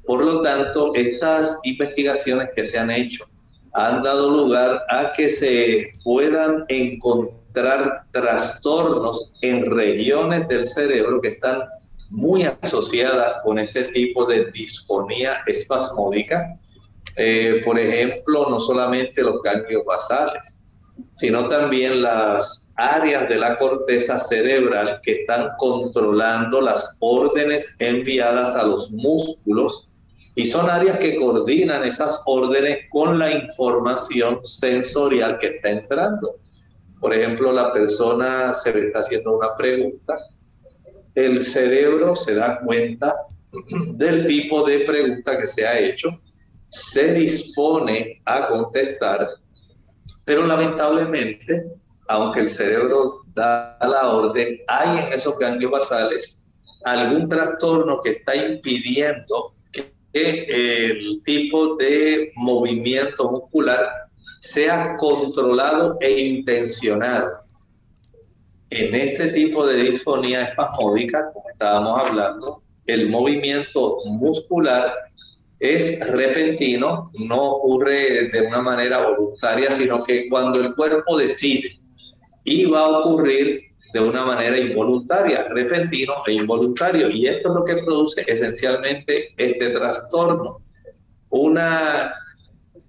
[0.05, 3.25] Por lo tanto, estas investigaciones que se han hecho
[3.73, 11.63] han dado lugar a que se puedan encontrar trastornos en regiones del cerebro que están
[12.09, 16.57] muy asociadas con este tipo de disfonía espasmódica.
[17.17, 20.67] Eh, por ejemplo, no solamente los ganglios basales,
[21.13, 28.63] sino también las áreas de la corteza cerebral que están controlando las órdenes enviadas a
[28.63, 29.91] los músculos
[30.35, 36.35] y son áreas que coordinan esas órdenes con la información sensorial que está entrando.
[36.99, 40.15] Por ejemplo, la persona se le está haciendo una pregunta
[41.17, 43.25] el cerebro se da cuenta
[43.95, 46.09] del tipo de pregunta que se ha hecho,
[46.67, 49.27] se dispone a contestar,
[50.23, 51.71] pero lamentablemente,
[52.07, 56.43] aunque el cerebro da la orden, hay en esos ganglios basales
[56.85, 59.55] algún trastorno que está impidiendo
[60.17, 63.89] el tipo de movimiento muscular
[64.39, 67.39] sea controlado e intencionado.
[68.69, 74.93] En este tipo de disfonía espasmódica, como estábamos hablando, el movimiento muscular
[75.59, 81.79] es repentino, no ocurre de una manera voluntaria, sino que cuando el cuerpo decide
[82.43, 87.09] y va a ocurrir de una manera involuntaria, repentino e involuntario.
[87.09, 90.61] Y esto es lo que produce esencialmente este trastorno,
[91.29, 92.13] una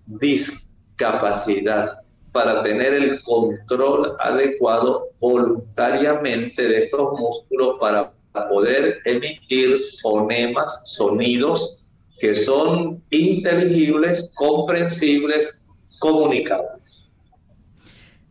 [0.07, 1.99] discapacidad
[2.33, 8.13] para tener el control adecuado voluntariamente de estos músculos para
[8.49, 11.91] poder emitir fonemas, sonidos
[12.21, 15.69] que son inteligibles, comprensibles,
[15.99, 17.11] comunicables.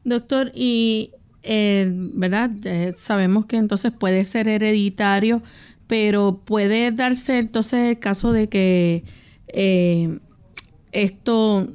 [0.03, 1.11] Doctor, y
[1.43, 5.41] eh, verdad, eh, sabemos que entonces puede ser hereditario,
[5.87, 9.03] pero puede darse entonces el caso de que
[9.47, 10.19] eh,
[10.91, 11.67] esto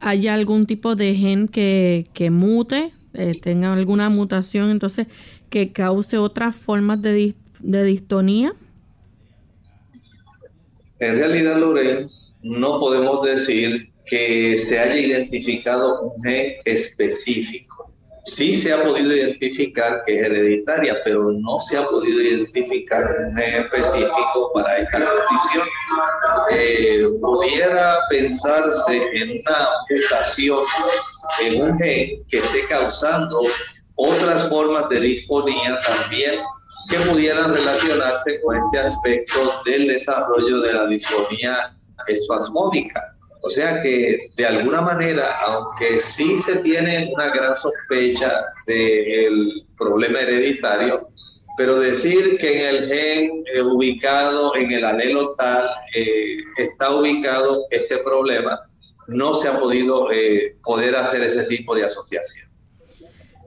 [0.00, 5.06] haya algún tipo de gen que, mute, eh, tenga alguna mutación, entonces
[5.50, 8.54] que cause otras formas de, de distonía?
[10.98, 12.08] En realidad, Lorena,
[12.42, 17.93] no podemos decir que se haya identificado un gen específico
[18.24, 23.36] sí se ha podido identificar que es hereditaria, pero no se ha podido identificar un
[23.36, 25.68] gen específico para esta condición.
[26.50, 30.62] Eh, pudiera pensarse en una mutación
[31.42, 33.40] en un gen que esté causando
[33.96, 36.40] otras formas de disfonía también
[36.88, 41.76] que pudieran relacionarse con este aspecto del desarrollo de la disfonía
[42.08, 43.13] espasmódica.
[43.46, 50.20] O sea que de alguna manera, aunque sí se tiene una gran sospecha del problema
[50.20, 51.10] hereditario,
[51.58, 57.66] pero decir que en el gen eh, ubicado en el alelo tal eh, está ubicado
[57.70, 58.62] este problema,
[59.08, 62.48] no se ha podido eh, poder hacer ese tipo de asociación.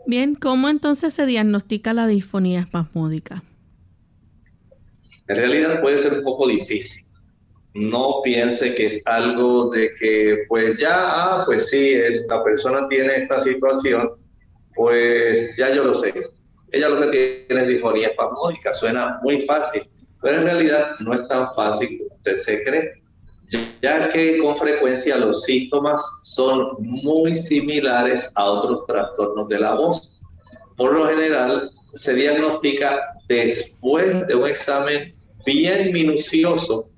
[0.05, 3.41] Bien, ¿cómo entonces se diagnostica la disfonía espasmódica?
[5.27, 7.06] En realidad puede ser un poco difícil
[7.77, 11.95] no piense que es algo de que, pues ya, ah, pues sí,
[12.27, 14.11] la persona tiene esta situación,
[14.75, 16.13] pues ya yo lo sé.
[16.71, 19.83] Ella lo que tiene es disfonía espasmódica, suena muy fácil,
[20.21, 22.91] pero en realidad no es tan fácil como usted se cree,
[23.81, 30.19] ya que con frecuencia los síntomas son muy similares a otros trastornos de la voz.
[30.75, 35.11] Por lo general, se diagnostica después de un examen
[35.45, 36.89] bien minucioso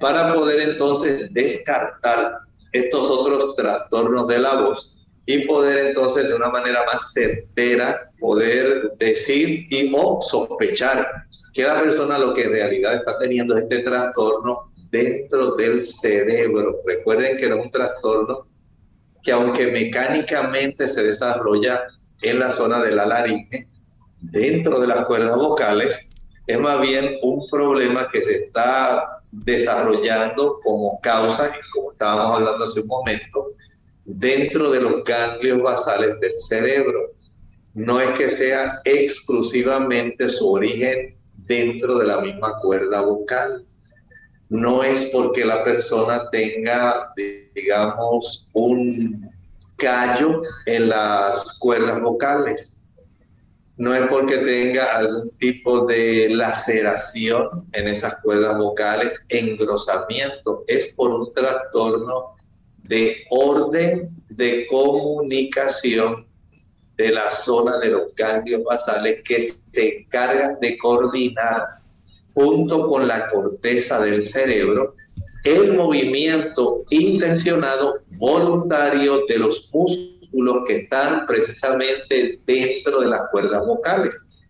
[0.00, 2.38] para poder entonces descartar
[2.72, 4.96] estos otros trastornos de la voz
[5.26, 11.06] y poder entonces de una manera más certera poder decir y o sospechar
[11.52, 16.78] que la persona lo que en realidad está teniendo es este trastorno dentro del cerebro.
[16.86, 18.46] Recuerden que era un trastorno
[19.22, 21.80] que aunque mecánicamente se desarrolla
[22.22, 23.68] en la zona de la laringe,
[24.20, 26.06] dentro de las cuerdas vocales,
[26.46, 32.80] es más bien un problema que se está desarrollando como causa, como estábamos hablando hace
[32.80, 33.52] un momento,
[34.04, 37.12] dentro de los ganglios basales del cerebro.
[37.74, 41.16] No es que sea exclusivamente su origen
[41.46, 43.62] dentro de la misma cuerda vocal.
[44.48, 47.12] No es porque la persona tenga,
[47.54, 49.30] digamos, un
[49.76, 52.77] callo en las cuerdas vocales
[53.78, 61.12] no es porque tenga algún tipo de laceración en esas cuerdas vocales, engrosamiento, es por
[61.12, 62.36] un trastorno
[62.82, 66.26] de orden de comunicación
[66.96, 71.62] de la zona de los ganglios basales que se encargan de coordinar
[72.34, 74.96] junto con la corteza del cerebro
[75.44, 83.64] el movimiento intencionado voluntario de los músculos los que están precisamente dentro de las cuerdas
[83.66, 84.44] vocales.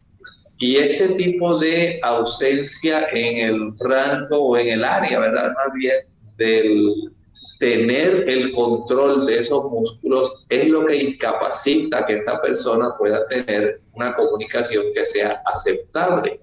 [0.59, 5.53] Y este tipo de ausencia en el rango o en el área, ¿verdad?
[5.55, 5.97] Más bien
[6.37, 7.13] del
[7.59, 13.83] tener el control de esos músculos es lo que incapacita que esta persona pueda tener
[13.93, 16.41] una comunicación que sea aceptable.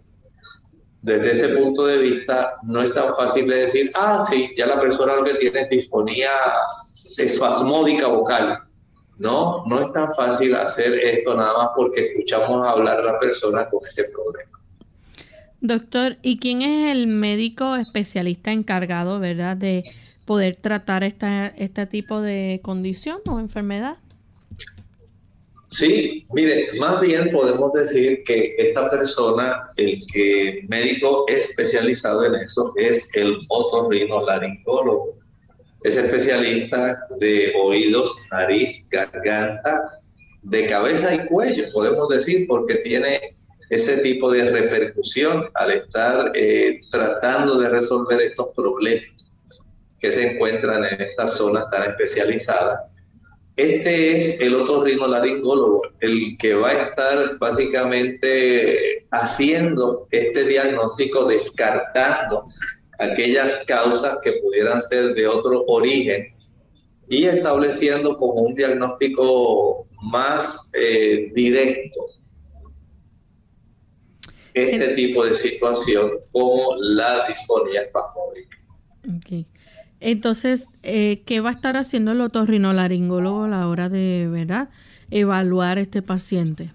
[1.02, 4.80] Desde ese punto de vista, no es tan fácil de decir, ah, sí, ya la
[4.80, 6.32] persona lo que tiene es disfonía
[7.18, 8.65] espasmódica vocal.
[9.18, 13.70] No, no es tan fácil hacer esto nada más porque escuchamos hablar a la persona
[13.70, 14.52] con ese problema.
[15.62, 19.84] Doctor, ¿y quién es el médico especialista encargado, verdad, de
[20.26, 23.98] poder tratar esta, este tipo de condición o enfermedad?
[25.70, 32.72] Sí, mire, más bien podemos decir que esta persona, el que médico especializado en eso,
[32.76, 35.18] es el otorrinolaringólogo
[35.86, 40.00] es especialista de oídos, nariz, garganta,
[40.42, 43.22] de cabeza y cuello, podemos decir, porque tiene
[43.70, 49.38] ese tipo de repercusión al estar eh, tratando de resolver estos problemas
[50.00, 53.04] que se encuentran en estas zonas tan especializadas.
[53.56, 62.44] Este es el otorrinolaringólogo, el que va a estar básicamente haciendo este diagnóstico, descartando
[63.00, 66.34] aquellas causas que pudieran ser de otro origen
[67.08, 72.00] y estableciendo como un diagnóstico más eh, directo
[74.54, 78.58] este tipo de situación como la disfonía espasmódica.
[79.20, 79.48] Okay.
[80.00, 84.70] Entonces, eh, ¿qué va a estar haciendo el otorrinolaringólogo a la hora de, verdad,
[85.12, 86.72] evaluar este paciente?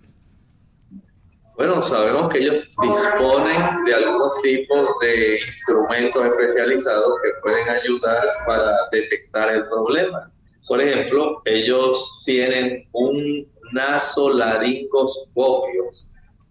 [1.60, 8.74] Bueno, sabemos que ellos disponen de algunos tipos de instrumentos especializados que pueden ayudar para
[8.90, 10.22] detectar el problema.
[10.66, 15.84] Por ejemplo, ellos tienen un nasolaringoscopio.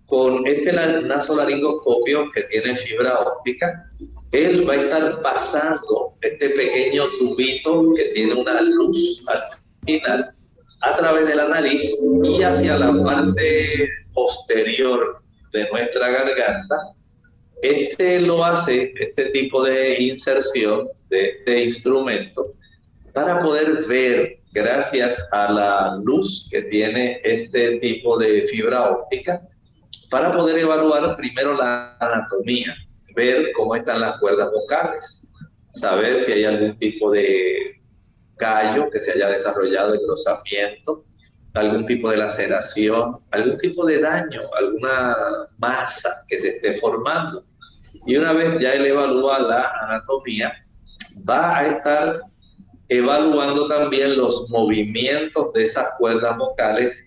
[0.06, 3.84] Con este nasolaringoscopio que tiene fibra óptica,
[4.32, 9.42] él va a estar pasando este pequeño tubito que tiene una luz al
[9.88, 10.30] final
[10.82, 13.90] a través de la nariz y hacia la parte
[14.20, 15.22] posterior
[15.54, 16.76] de nuestra garganta,
[17.62, 22.52] este lo hace, este tipo de inserción de este instrumento,
[23.14, 29.42] para poder ver, gracias a la luz que tiene este tipo de fibra óptica,
[30.10, 32.76] para poder evaluar primero la anatomía,
[33.16, 37.80] ver cómo están las cuerdas vocales, saber si hay algún tipo de
[38.36, 41.06] callo que se haya desarrollado, engrosamiento,
[41.54, 45.16] algún tipo de laceración, algún tipo de daño, alguna
[45.58, 47.44] masa que se esté formando.
[48.06, 50.54] Y una vez ya él evalúa la anatomía,
[51.28, 52.22] va a estar
[52.88, 57.06] evaluando también los movimientos de esas cuerdas vocales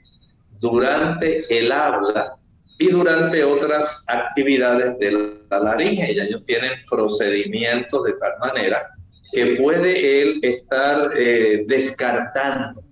[0.61, 2.35] durante el habla
[2.79, 6.13] y durante otras actividades de la laringe.
[6.13, 8.89] Y ellos tienen procedimientos de tal manera
[9.33, 12.85] que puede él estar eh, descartando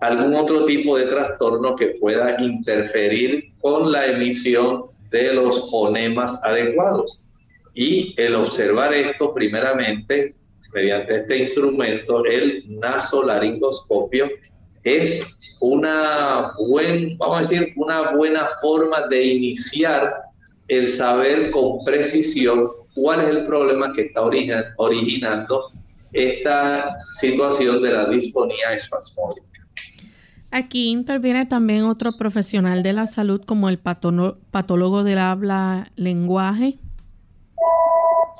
[0.00, 7.20] algún otro tipo de trastorno que pueda interferir con la emisión de los fonemas adecuados.
[7.74, 10.34] Y el observar esto primeramente
[10.74, 14.28] mediante este instrumento, el nasolaringoscopio,
[14.84, 20.10] es una buen, vamos a decir, una buena forma de iniciar
[20.68, 24.22] el saber con precisión cuál es el problema que está
[24.76, 25.72] originando
[26.12, 29.46] esta situación de la disfonía espasmódica.
[30.50, 36.78] Aquí interviene también otro profesional de la salud como el patólogo del habla lenguaje.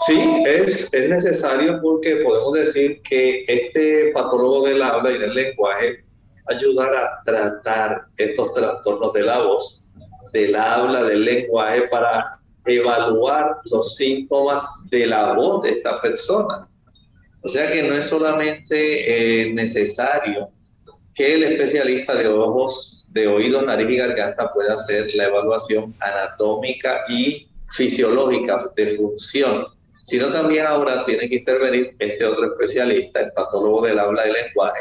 [0.07, 6.05] Sí, es, es necesario porque podemos decir que este patólogo del habla y del lenguaje
[6.49, 9.85] ayudar a tratar estos trastornos de la voz,
[10.33, 16.69] del habla, del lenguaje, para evaluar los síntomas de la voz de esta persona.
[17.43, 20.49] O sea que no es solamente eh, necesario
[21.17, 27.01] que el especialista de ojos, de oídos, nariz y garganta pueda hacer la evaluación anatómica
[27.09, 33.87] y fisiológica de función, sino también ahora tiene que intervenir este otro especialista, el patólogo
[33.87, 34.81] del habla y lenguaje,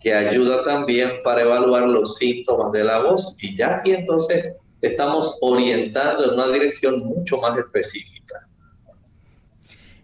[0.00, 3.36] que ayuda también para evaluar los síntomas de la voz.
[3.40, 8.34] Y ya aquí entonces estamos orientando en una dirección mucho más específica.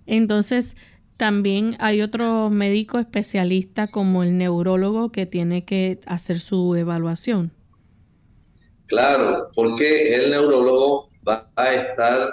[0.06, 0.76] Entonces,
[1.22, 7.52] también hay otro médico especialista como el neurólogo que tiene que hacer su evaluación.
[8.86, 12.28] Claro, porque el neurólogo va a estar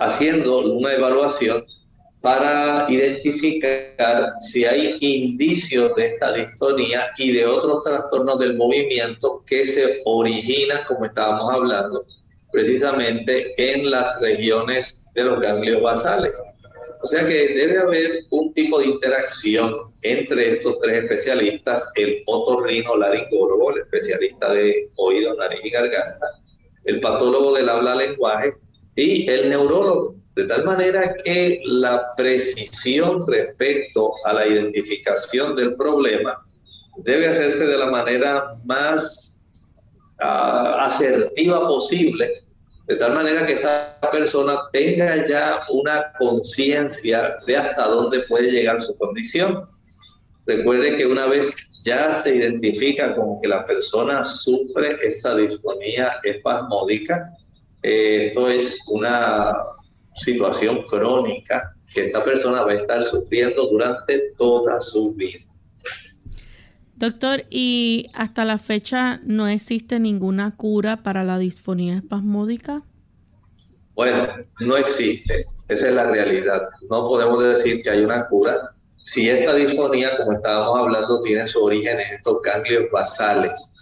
[0.00, 1.64] haciendo una evaluación
[2.20, 9.64] para identificar si hay indicios de esta distonía y de otros trastornos del movimiento que
[9.64, 12.04] se originan, como estábamos hablando,
[12.52, 16.38] precisamente en las regiones de los ganglios basales.
[17.02, 22.96] O sea que debe haber un tipo de interacción entre estos tres especialistas, el otorrino
[22.96, 26.26] laringólogo, el especialista de oído, nariz y garganta,
[26.84, 28.52] el patólogo del habla lenguaje
[28.94, 30.16] y el neurólogo.
[30.34, 36.44] De tal manera que la precisión respecto a la identificación del problema
[36.98, 39.82] debe hacerse de la manera más
[40.20, 42.34] ah, asertiva posible,
[42.86, 48.80] de tal manera que esta persona tenga ya una conciencia de hasta dónde puede llegar
[48.80, 49.68] su condición.
[50.46, 57.32] Recuerde que una vez ya se identifica como que la persona sufre esta disfonía espasmódica,
[57.82, 59.52] eh, esto es una
[60.16, 65.45] situación crónica que esta persona va a estar sufriendo durante toda su vida.
[66.96, 72.80] Doctor, ¿y hasta la fecha no existe ninguna cura para la disfonía espasmódica?
[73.94, 74.26] Bueno,
[74.60, 75.40] no existe.
[75.68, 76.62] Esa es la realidad.
[76.90, 78.70] No podemos decir que hay una cura.
[79.02, 83.74] Si esta disfonía, como estábamos hablando, tiene su origen en estos ganglios basales,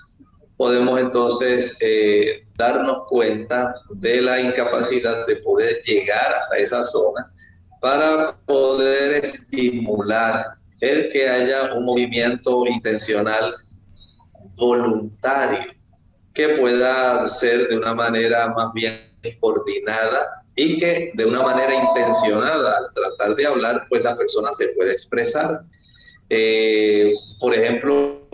[0.56, 7.26] podemos entonces eh, darnos cuenta de la incapacidad de poder llegar a esa zona
[7.80, 10.46] para poder estimular
[10.80, 13.54] el que haya un movimiento intencional
[14.56, 15.66] voluntario
[16.34, 19.00] que pueda ser de una manera más bien
[19.40, 24.68] coordinada y que de una manera intencionada al tratar de hablar, pues la persona se
[24.70, 25.60] puede expresar.
[26.28, 28.26] Eh, por ejemplo,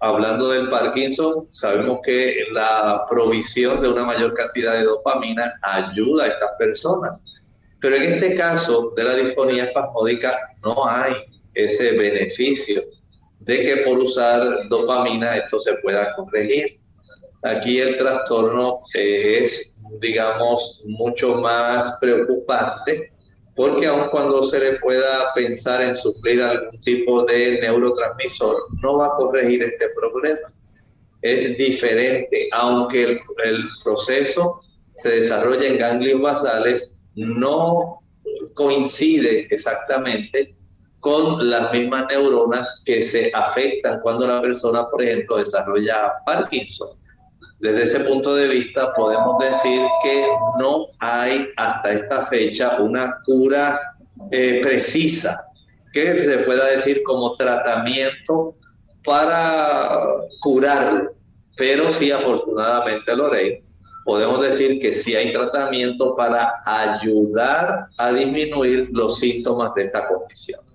[0.00, 6.28] hablando del Parkinson, sabemos que la provisión de una mayor cantidad de dopamina ayuda a
[6.28, 7.24] estas personas.
[7.80, 11.14] Pero en este caso de la disfonía espasmódica no hay
[11.64, 12.80] ese beneficio
[13.40, 16.66] de que por usar dopamina esto se pueda corregir.
[17.42, 23.12] Aquí el trastorno es, digamos, mucho más preocupante
[23.56, 29.06] porque aun cuando se le pueda pensar en suplir algún tipo de neurotransmisor, no va
[29.08, 30.48] a corregir este problema.
[31.22, 34.60] Es diferente, aunque el, el proceso
[34.94, 37.98] se desarrolla en ganglios basales, no
[38.54, 40.54] coincide exactamente
[41.00, 46.88] con las mismas neuronas que se afectan cuando la persona, por ejemplo, desarrolla Parkinson.
[47.60, 50.26] Desde ese punto de vista podemos decir que
[50.58, 53.80] no hay hasta esta fecha una cura
[54.30, 55.44] eh, precisa
[55.92, 58.54] que se pueda decir como tratamiento
[59.04, 59.90] para
[60.40, 61.10] curar,
[61.56, 63.64] pero sí afortunadamente Lorraine,
[64.04, 70.67] podemos decir que sí hay tratamiento para ayudar a disminuir los síntomas de esta condición.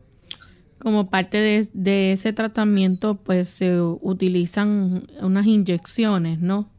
[0.84, 6.70] Como parte de, ese tratamiento, pues se utilizan unas inyecciones, ¿no?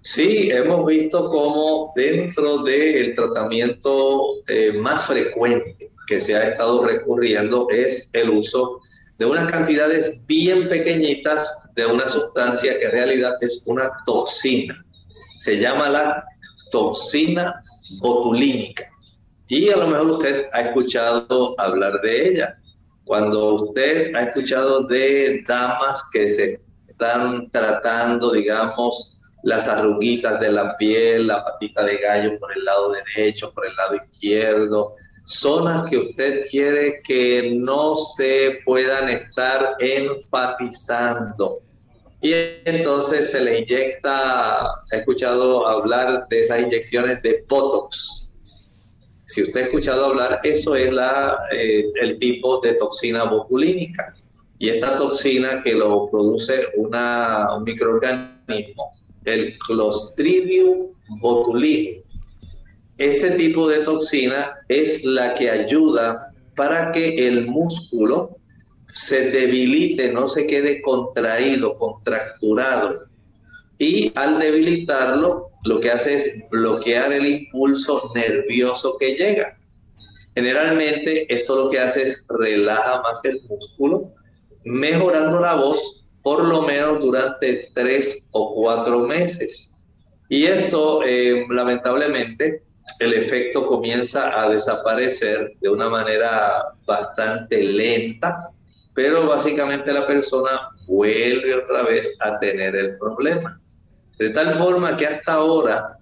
[0.00, 7.66] Sí, hemos visto cómo dentro del tratamiento eh, más frecuente que se ha estado recurriendo
[7.70, 8.80] es el uso
[9.18, 14.76] de unas cantidades bien pequeñitas de una sustancia que en realidad es una toxina.
[15.08, 16.24] Se llama la
[16.70, 17.60] toxina
[18.00, 18.88] botulínica.
[19.48, 22.58] Y a lo mejor usted ha escuchado hablar de ella.
[23.04, 30.76] Cuando usted ha escuchado de damas que se están tratando, digamos, las arruguitas de la
[30.76, 35.98] piel, la patita de gallo por el lado derecho, por el lado izquierdo, zonas que
[35.98, 41.60] usted quiere que no se puedan estar enfatizando
[42.20, 42.32] y
[42.64, 48.25] entonces se le inyecta, he escuchado hablar de esas inyecciones de Botox.
[49.26, 54.14] Si usted ha escuchado hablar, eso es la, eh, el tipo de toxina botulínica.
[54.58, 56.90] Y esta toxina que lo produce un
[57.64, 58.92] microorganismo,
[59.24, 62.02] el Clostridium botulinum.
[62.98, 68.30] Este tipo de toxina es la que ayuda para que el músculo
[68.94, 73.06] se debilite, no se quede contraído, contracturado.
[73.78, 79.58] Y al debilitarlo, lo que hace es bloquear el impulso nervioso que llega.
[80.34, 84.02] Generalmente esto lo que hace es relaja más el músculo,
[84.64, 89.72] mejorando la voz por lo menos durante tres o cuatro meses.
[90.28, 92.62] Y esto, eh, lamentablemente,
[92.98, 98.50] el efecto comienza a desaparecer de una manera bastante lenta
[98.96, 103.60] pero básicamente la persona vuelve otra vez a tener el problema.
[104.18, 105.98] De tal forma que hasta ahora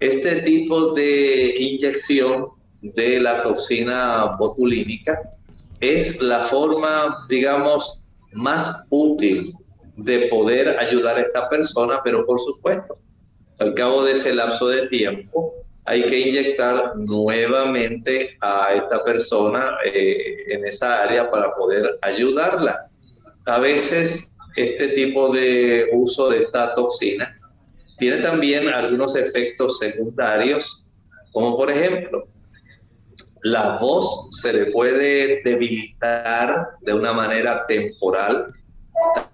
[0.00, 2.48] este tipo de inyección
[2.80, 5.20] de la toxina botulínica
[5.80, 9.46] es la forma, digamos, más útil
[9.96, 12.98] de poder ayudar a esta persona, pero por supuesto,
[13.58, 15.52] al cabo de ese lapso de tiempo,
[15.84, 22.88] hay que inyectar nuevamente a esta persona eh, en esa área para poder ayudarla.
[23.46, 27.38] A veces este tipo de uso de esta toxina
[28.02, 30.90] tiene también algunos efectos secundarios,
[31.30, 32.24] como por ejemplo,
[33.44, 38.52] la voz se le puede debilitar de una manera temporal,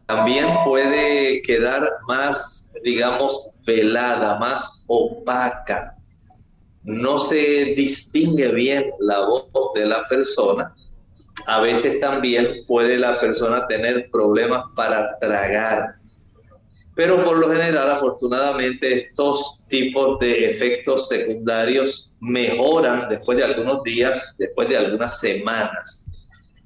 [0.05, 5.97] también puede quedar más, digamos, velada, más opaca.
[6.83, 10.75] No se distingue bien la voz de la persona,
[11.47, 15.98] a veces también puede la persona tener problemas para tragar.
[16.99, 24.21] Pero por lo general, afortunadamente, estos tipos de efectos secundarios mejoran después de algunos días,
[24.37, 26.07] después de algunas semanas.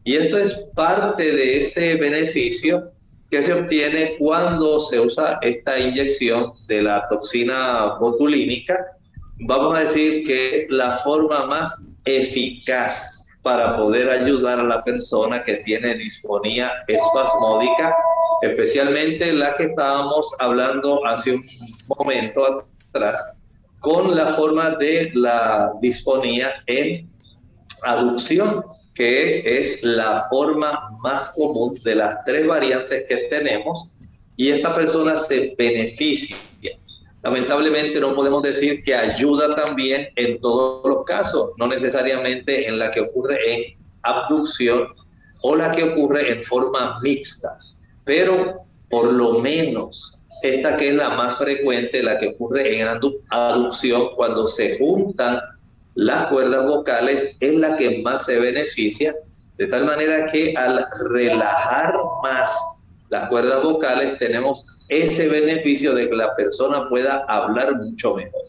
[0.04, 2.90] Y esto es parte de ese beneficio
[3.30, 8.78] que se obtiene cuando se usa esta inyección de la toxina botulínica
[9.40, 15.42] vamos a decir que es la forma más eficaz para poder ayudar a la persona
[15.42, 17.94] que tiene disfonía espasmódica,
[18.42, 21.44] especialmente la que estábamos hablando hace un
[21.96, 23.24] momento atrás,
[23.78, 27.08] con la forma de la disfonía en
[27.84, 28.64] aducción,
[28.94, 33.88] que es la forma más común de las tres variantes que tenemos,
[34.36, 36.36] y esta persona se beneficia.
[37.22, 42.90] Lamentablemente no podemos decir que ayuda también en todos los casos, no necesariamente en la
[42.90, 44.88] que ocurre en abducción
[45.42, 47.56] o la que ocurre en forma mixta,
[48.04, 52.88] pero por lo menos esta que es la más frecuente, la que ocurre en
[53.30, 55.38] aducción cuando se juntan
[55.94, 59.14] las cuerdas vocales, es la que más se beneficia,
[59.58, 62.58] de tal manera que al relajar más
[63.08, 68.42] las cuerdas vocales tenemos ese beneficio de que la persona pueda hablar mucho mejor.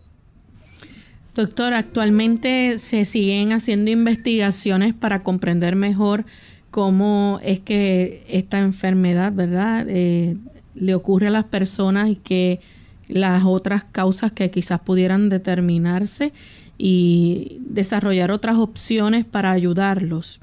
[1.36, 6.26] Doctor, actualmente se siguen haciendo investigaciones para comprender mejor
[6.74, 10.36] cómo es que esta enfermedad, ¿verdad?, eh,
[10.74, 12.61] le ocurre a las personas y que
[13.07, 16.34] las otras causas que quizás pudieran determinarse
[16.80, 20.39] y desarrollar otras opciones para ayudarlos.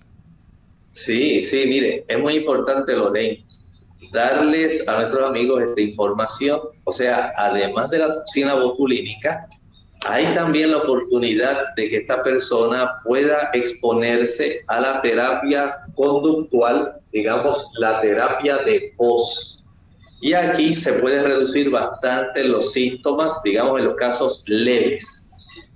[0.93, 3.45] Sí, sí, mire, es muy importante, Lorraine,
[4.13, 6.61] darles a nuestros amigos esta información.
[6.85, 9.49] O sea, además de la toxina botulínica,
[10.07, 17.67] hay también la oportunidad de que esta persona pueda exponerse a la terapia conductual, digamos,
[17.79, 19.63] la terapia de voz.
[20.23, 25.27] Y aquí se puede reducir bastante los síntomas, digamos, en los casos leves.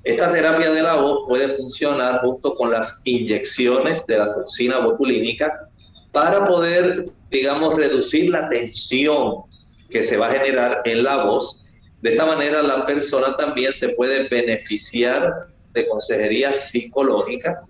[0.05, 5.67] Esta terapia de la voz puede funcionar junto con las inyecciones de la toxina botulínica
[6.13, 9.45] para poder, digamos, reducir la tensión
[9.91, 11.64] que se va a generar en la voz.
[12.05, 17.63] De esta manera la persona también se puede beneficiar de consejería psicológica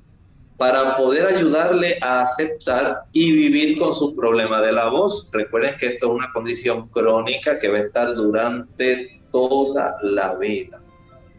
[0.59, 5.31] para poder ayudarle a aceptar y vivir con su problema de la voz.
[5.33, 10.81] Recuerden que esto es una condición crónica que va a estar durante toda la vida.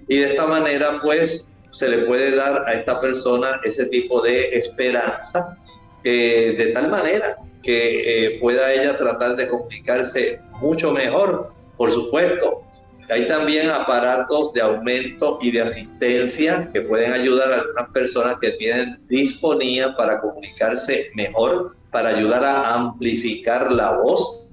[0.08, 4.46] Y de esta manera, pues, se le puede dar a esta persona ese tipo de
[4.58, 5.58] esperanza
[6.02, 11.52] de tal manera que eh, pueda ella tratar de comunicarse mucho mejor.
[11.76, 12.62] Por supuesto,
[13.10, 18.52] hay también aparatos de aumento y de asistencia que pueden ayudar a algunas personas que
[18.52, 24.48] tienen disfonía para comunicarse mejor, para ayudar a amplificar la voz.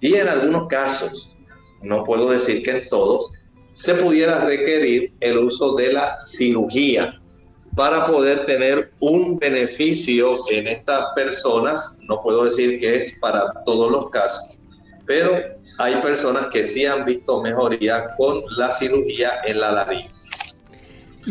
[0.00, 1.32] Y en algunos casos,
[1.82, 3.32] no puedo decir que en todos,
[3.72, 7.20] se pudiera requerir el uso de la cirugía
[7.74, 11.98] para poder tener un beneficio en estas personas.
[12.08, 14.58] No puedo decir que es para todos los casos,
[15.06, 20.10] pero hay personas que sí han visto mejoría con la cirugía en la laringe.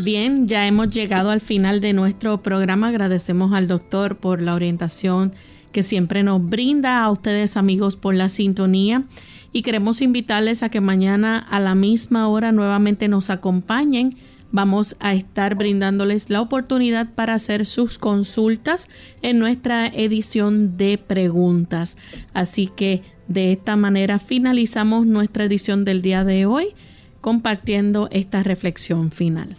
[0.03, 2.89] Bien, ya hemos llegado al final de nuestro programa.
[2.89, 5.33] Agradecemos al doctor por la orientación
[5.71, 9.03] que siempre nos brinda a ustedes amigos por la sintonía
[9.51, 14.17] y queremos invitarles a que mañana a la misma hora nuevamente nos acompañen.
[14.51, 18.89] Vamos a estar brindándoles la oportunidad para hacer sus consultas
[19.21, 21.95] en nuestra edición de preguntas.
[22.33, 26.75] Así que de esta manera finalizamos nuestra edición del día de hoy
[27.21, 29.57] compartiendo esta reflexión final.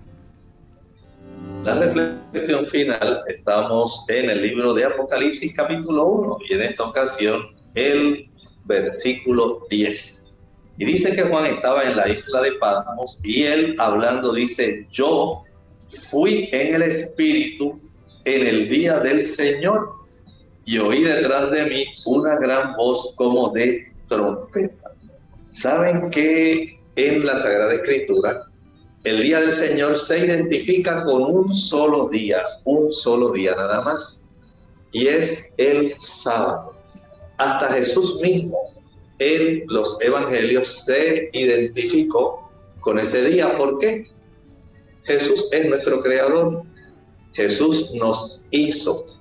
[1.64, 7.42] La reflexión final estamos en el libro de Apocalipsis capítulo 1 y en esta ocasión
[7.74, 8.30] el
[8.66, 10.32] versículo 10.
[10.78, 15.42] Y dice que Juan estaba en la isla de Patmos y él hablando dice, yo
[16.10, 17.74] fui en el Espíritu
[18.26, 20.05] en el día del Señor
[20.66, 24.90] y oí detrás de mí una gran voz como de trompeta.
[25.52, 28.46] ¿Saben que en la Sagrada Escritura
[29.04, 34.28] el día del Señor se identifica con un solo día, un solo día nada más?
[34.92, 36.72] Y es el sábado.
[37.38, 38.58] Hasta Jesús mismo
[39.20, 42.50] en los evangelios se identificó
[42.80, 43.56] con ese día.
[43.56, 44.10] ¿Por qué?
[45.04, 46.64] Jesús es nuestro creador.
[47.34, 49.15] Jesús nos hizo.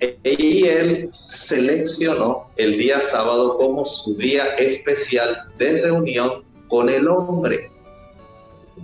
[0.00, 7.70] Y él seleccionó el día sábado como su día especial de reunión con el hombre.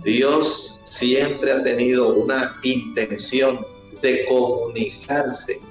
[0.03, 3.65] Dios siempre ha tenido una intención
[4.01, 5.61] de comunicarse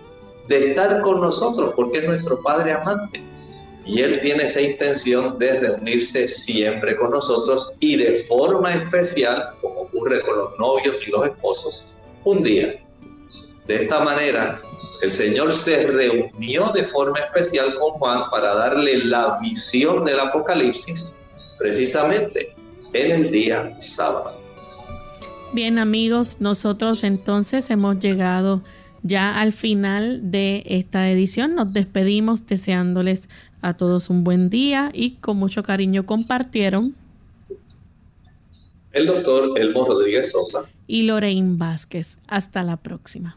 [0.49, 3.23] de estar con nosotros, porque es nuestro Padre amante.
[3.87, 9.83] Y Él tiene esa intención de reunirse siempre con nosotros y de forma especial, como
[9.83, 11.93] ocurre con los novios y los esposos,
[12.25, 12.83] un día.
[13.67, 14.61] De esta manera,
[15.05, 21.13] el Señor se reunió de forma especial con Juan para darle la visión del Apocalipsis
[21.59, 22.53] precisamente
[22.95, 24.41] en el día sábado.
[25.53, 28.63] Bien amigos, nosotros entonces hemos llegado
[29.03, 33.29] ya al final de esta edición nos despedimos deseándoles
[33.61, 36.95] a todos un buen día y con mucho cariño compartieron
[38.93, 42.19] el doctor Elmo Rodríguez Sosa y Lorraine Vázquez.
[42.27, 43.37] Hasta la próxima.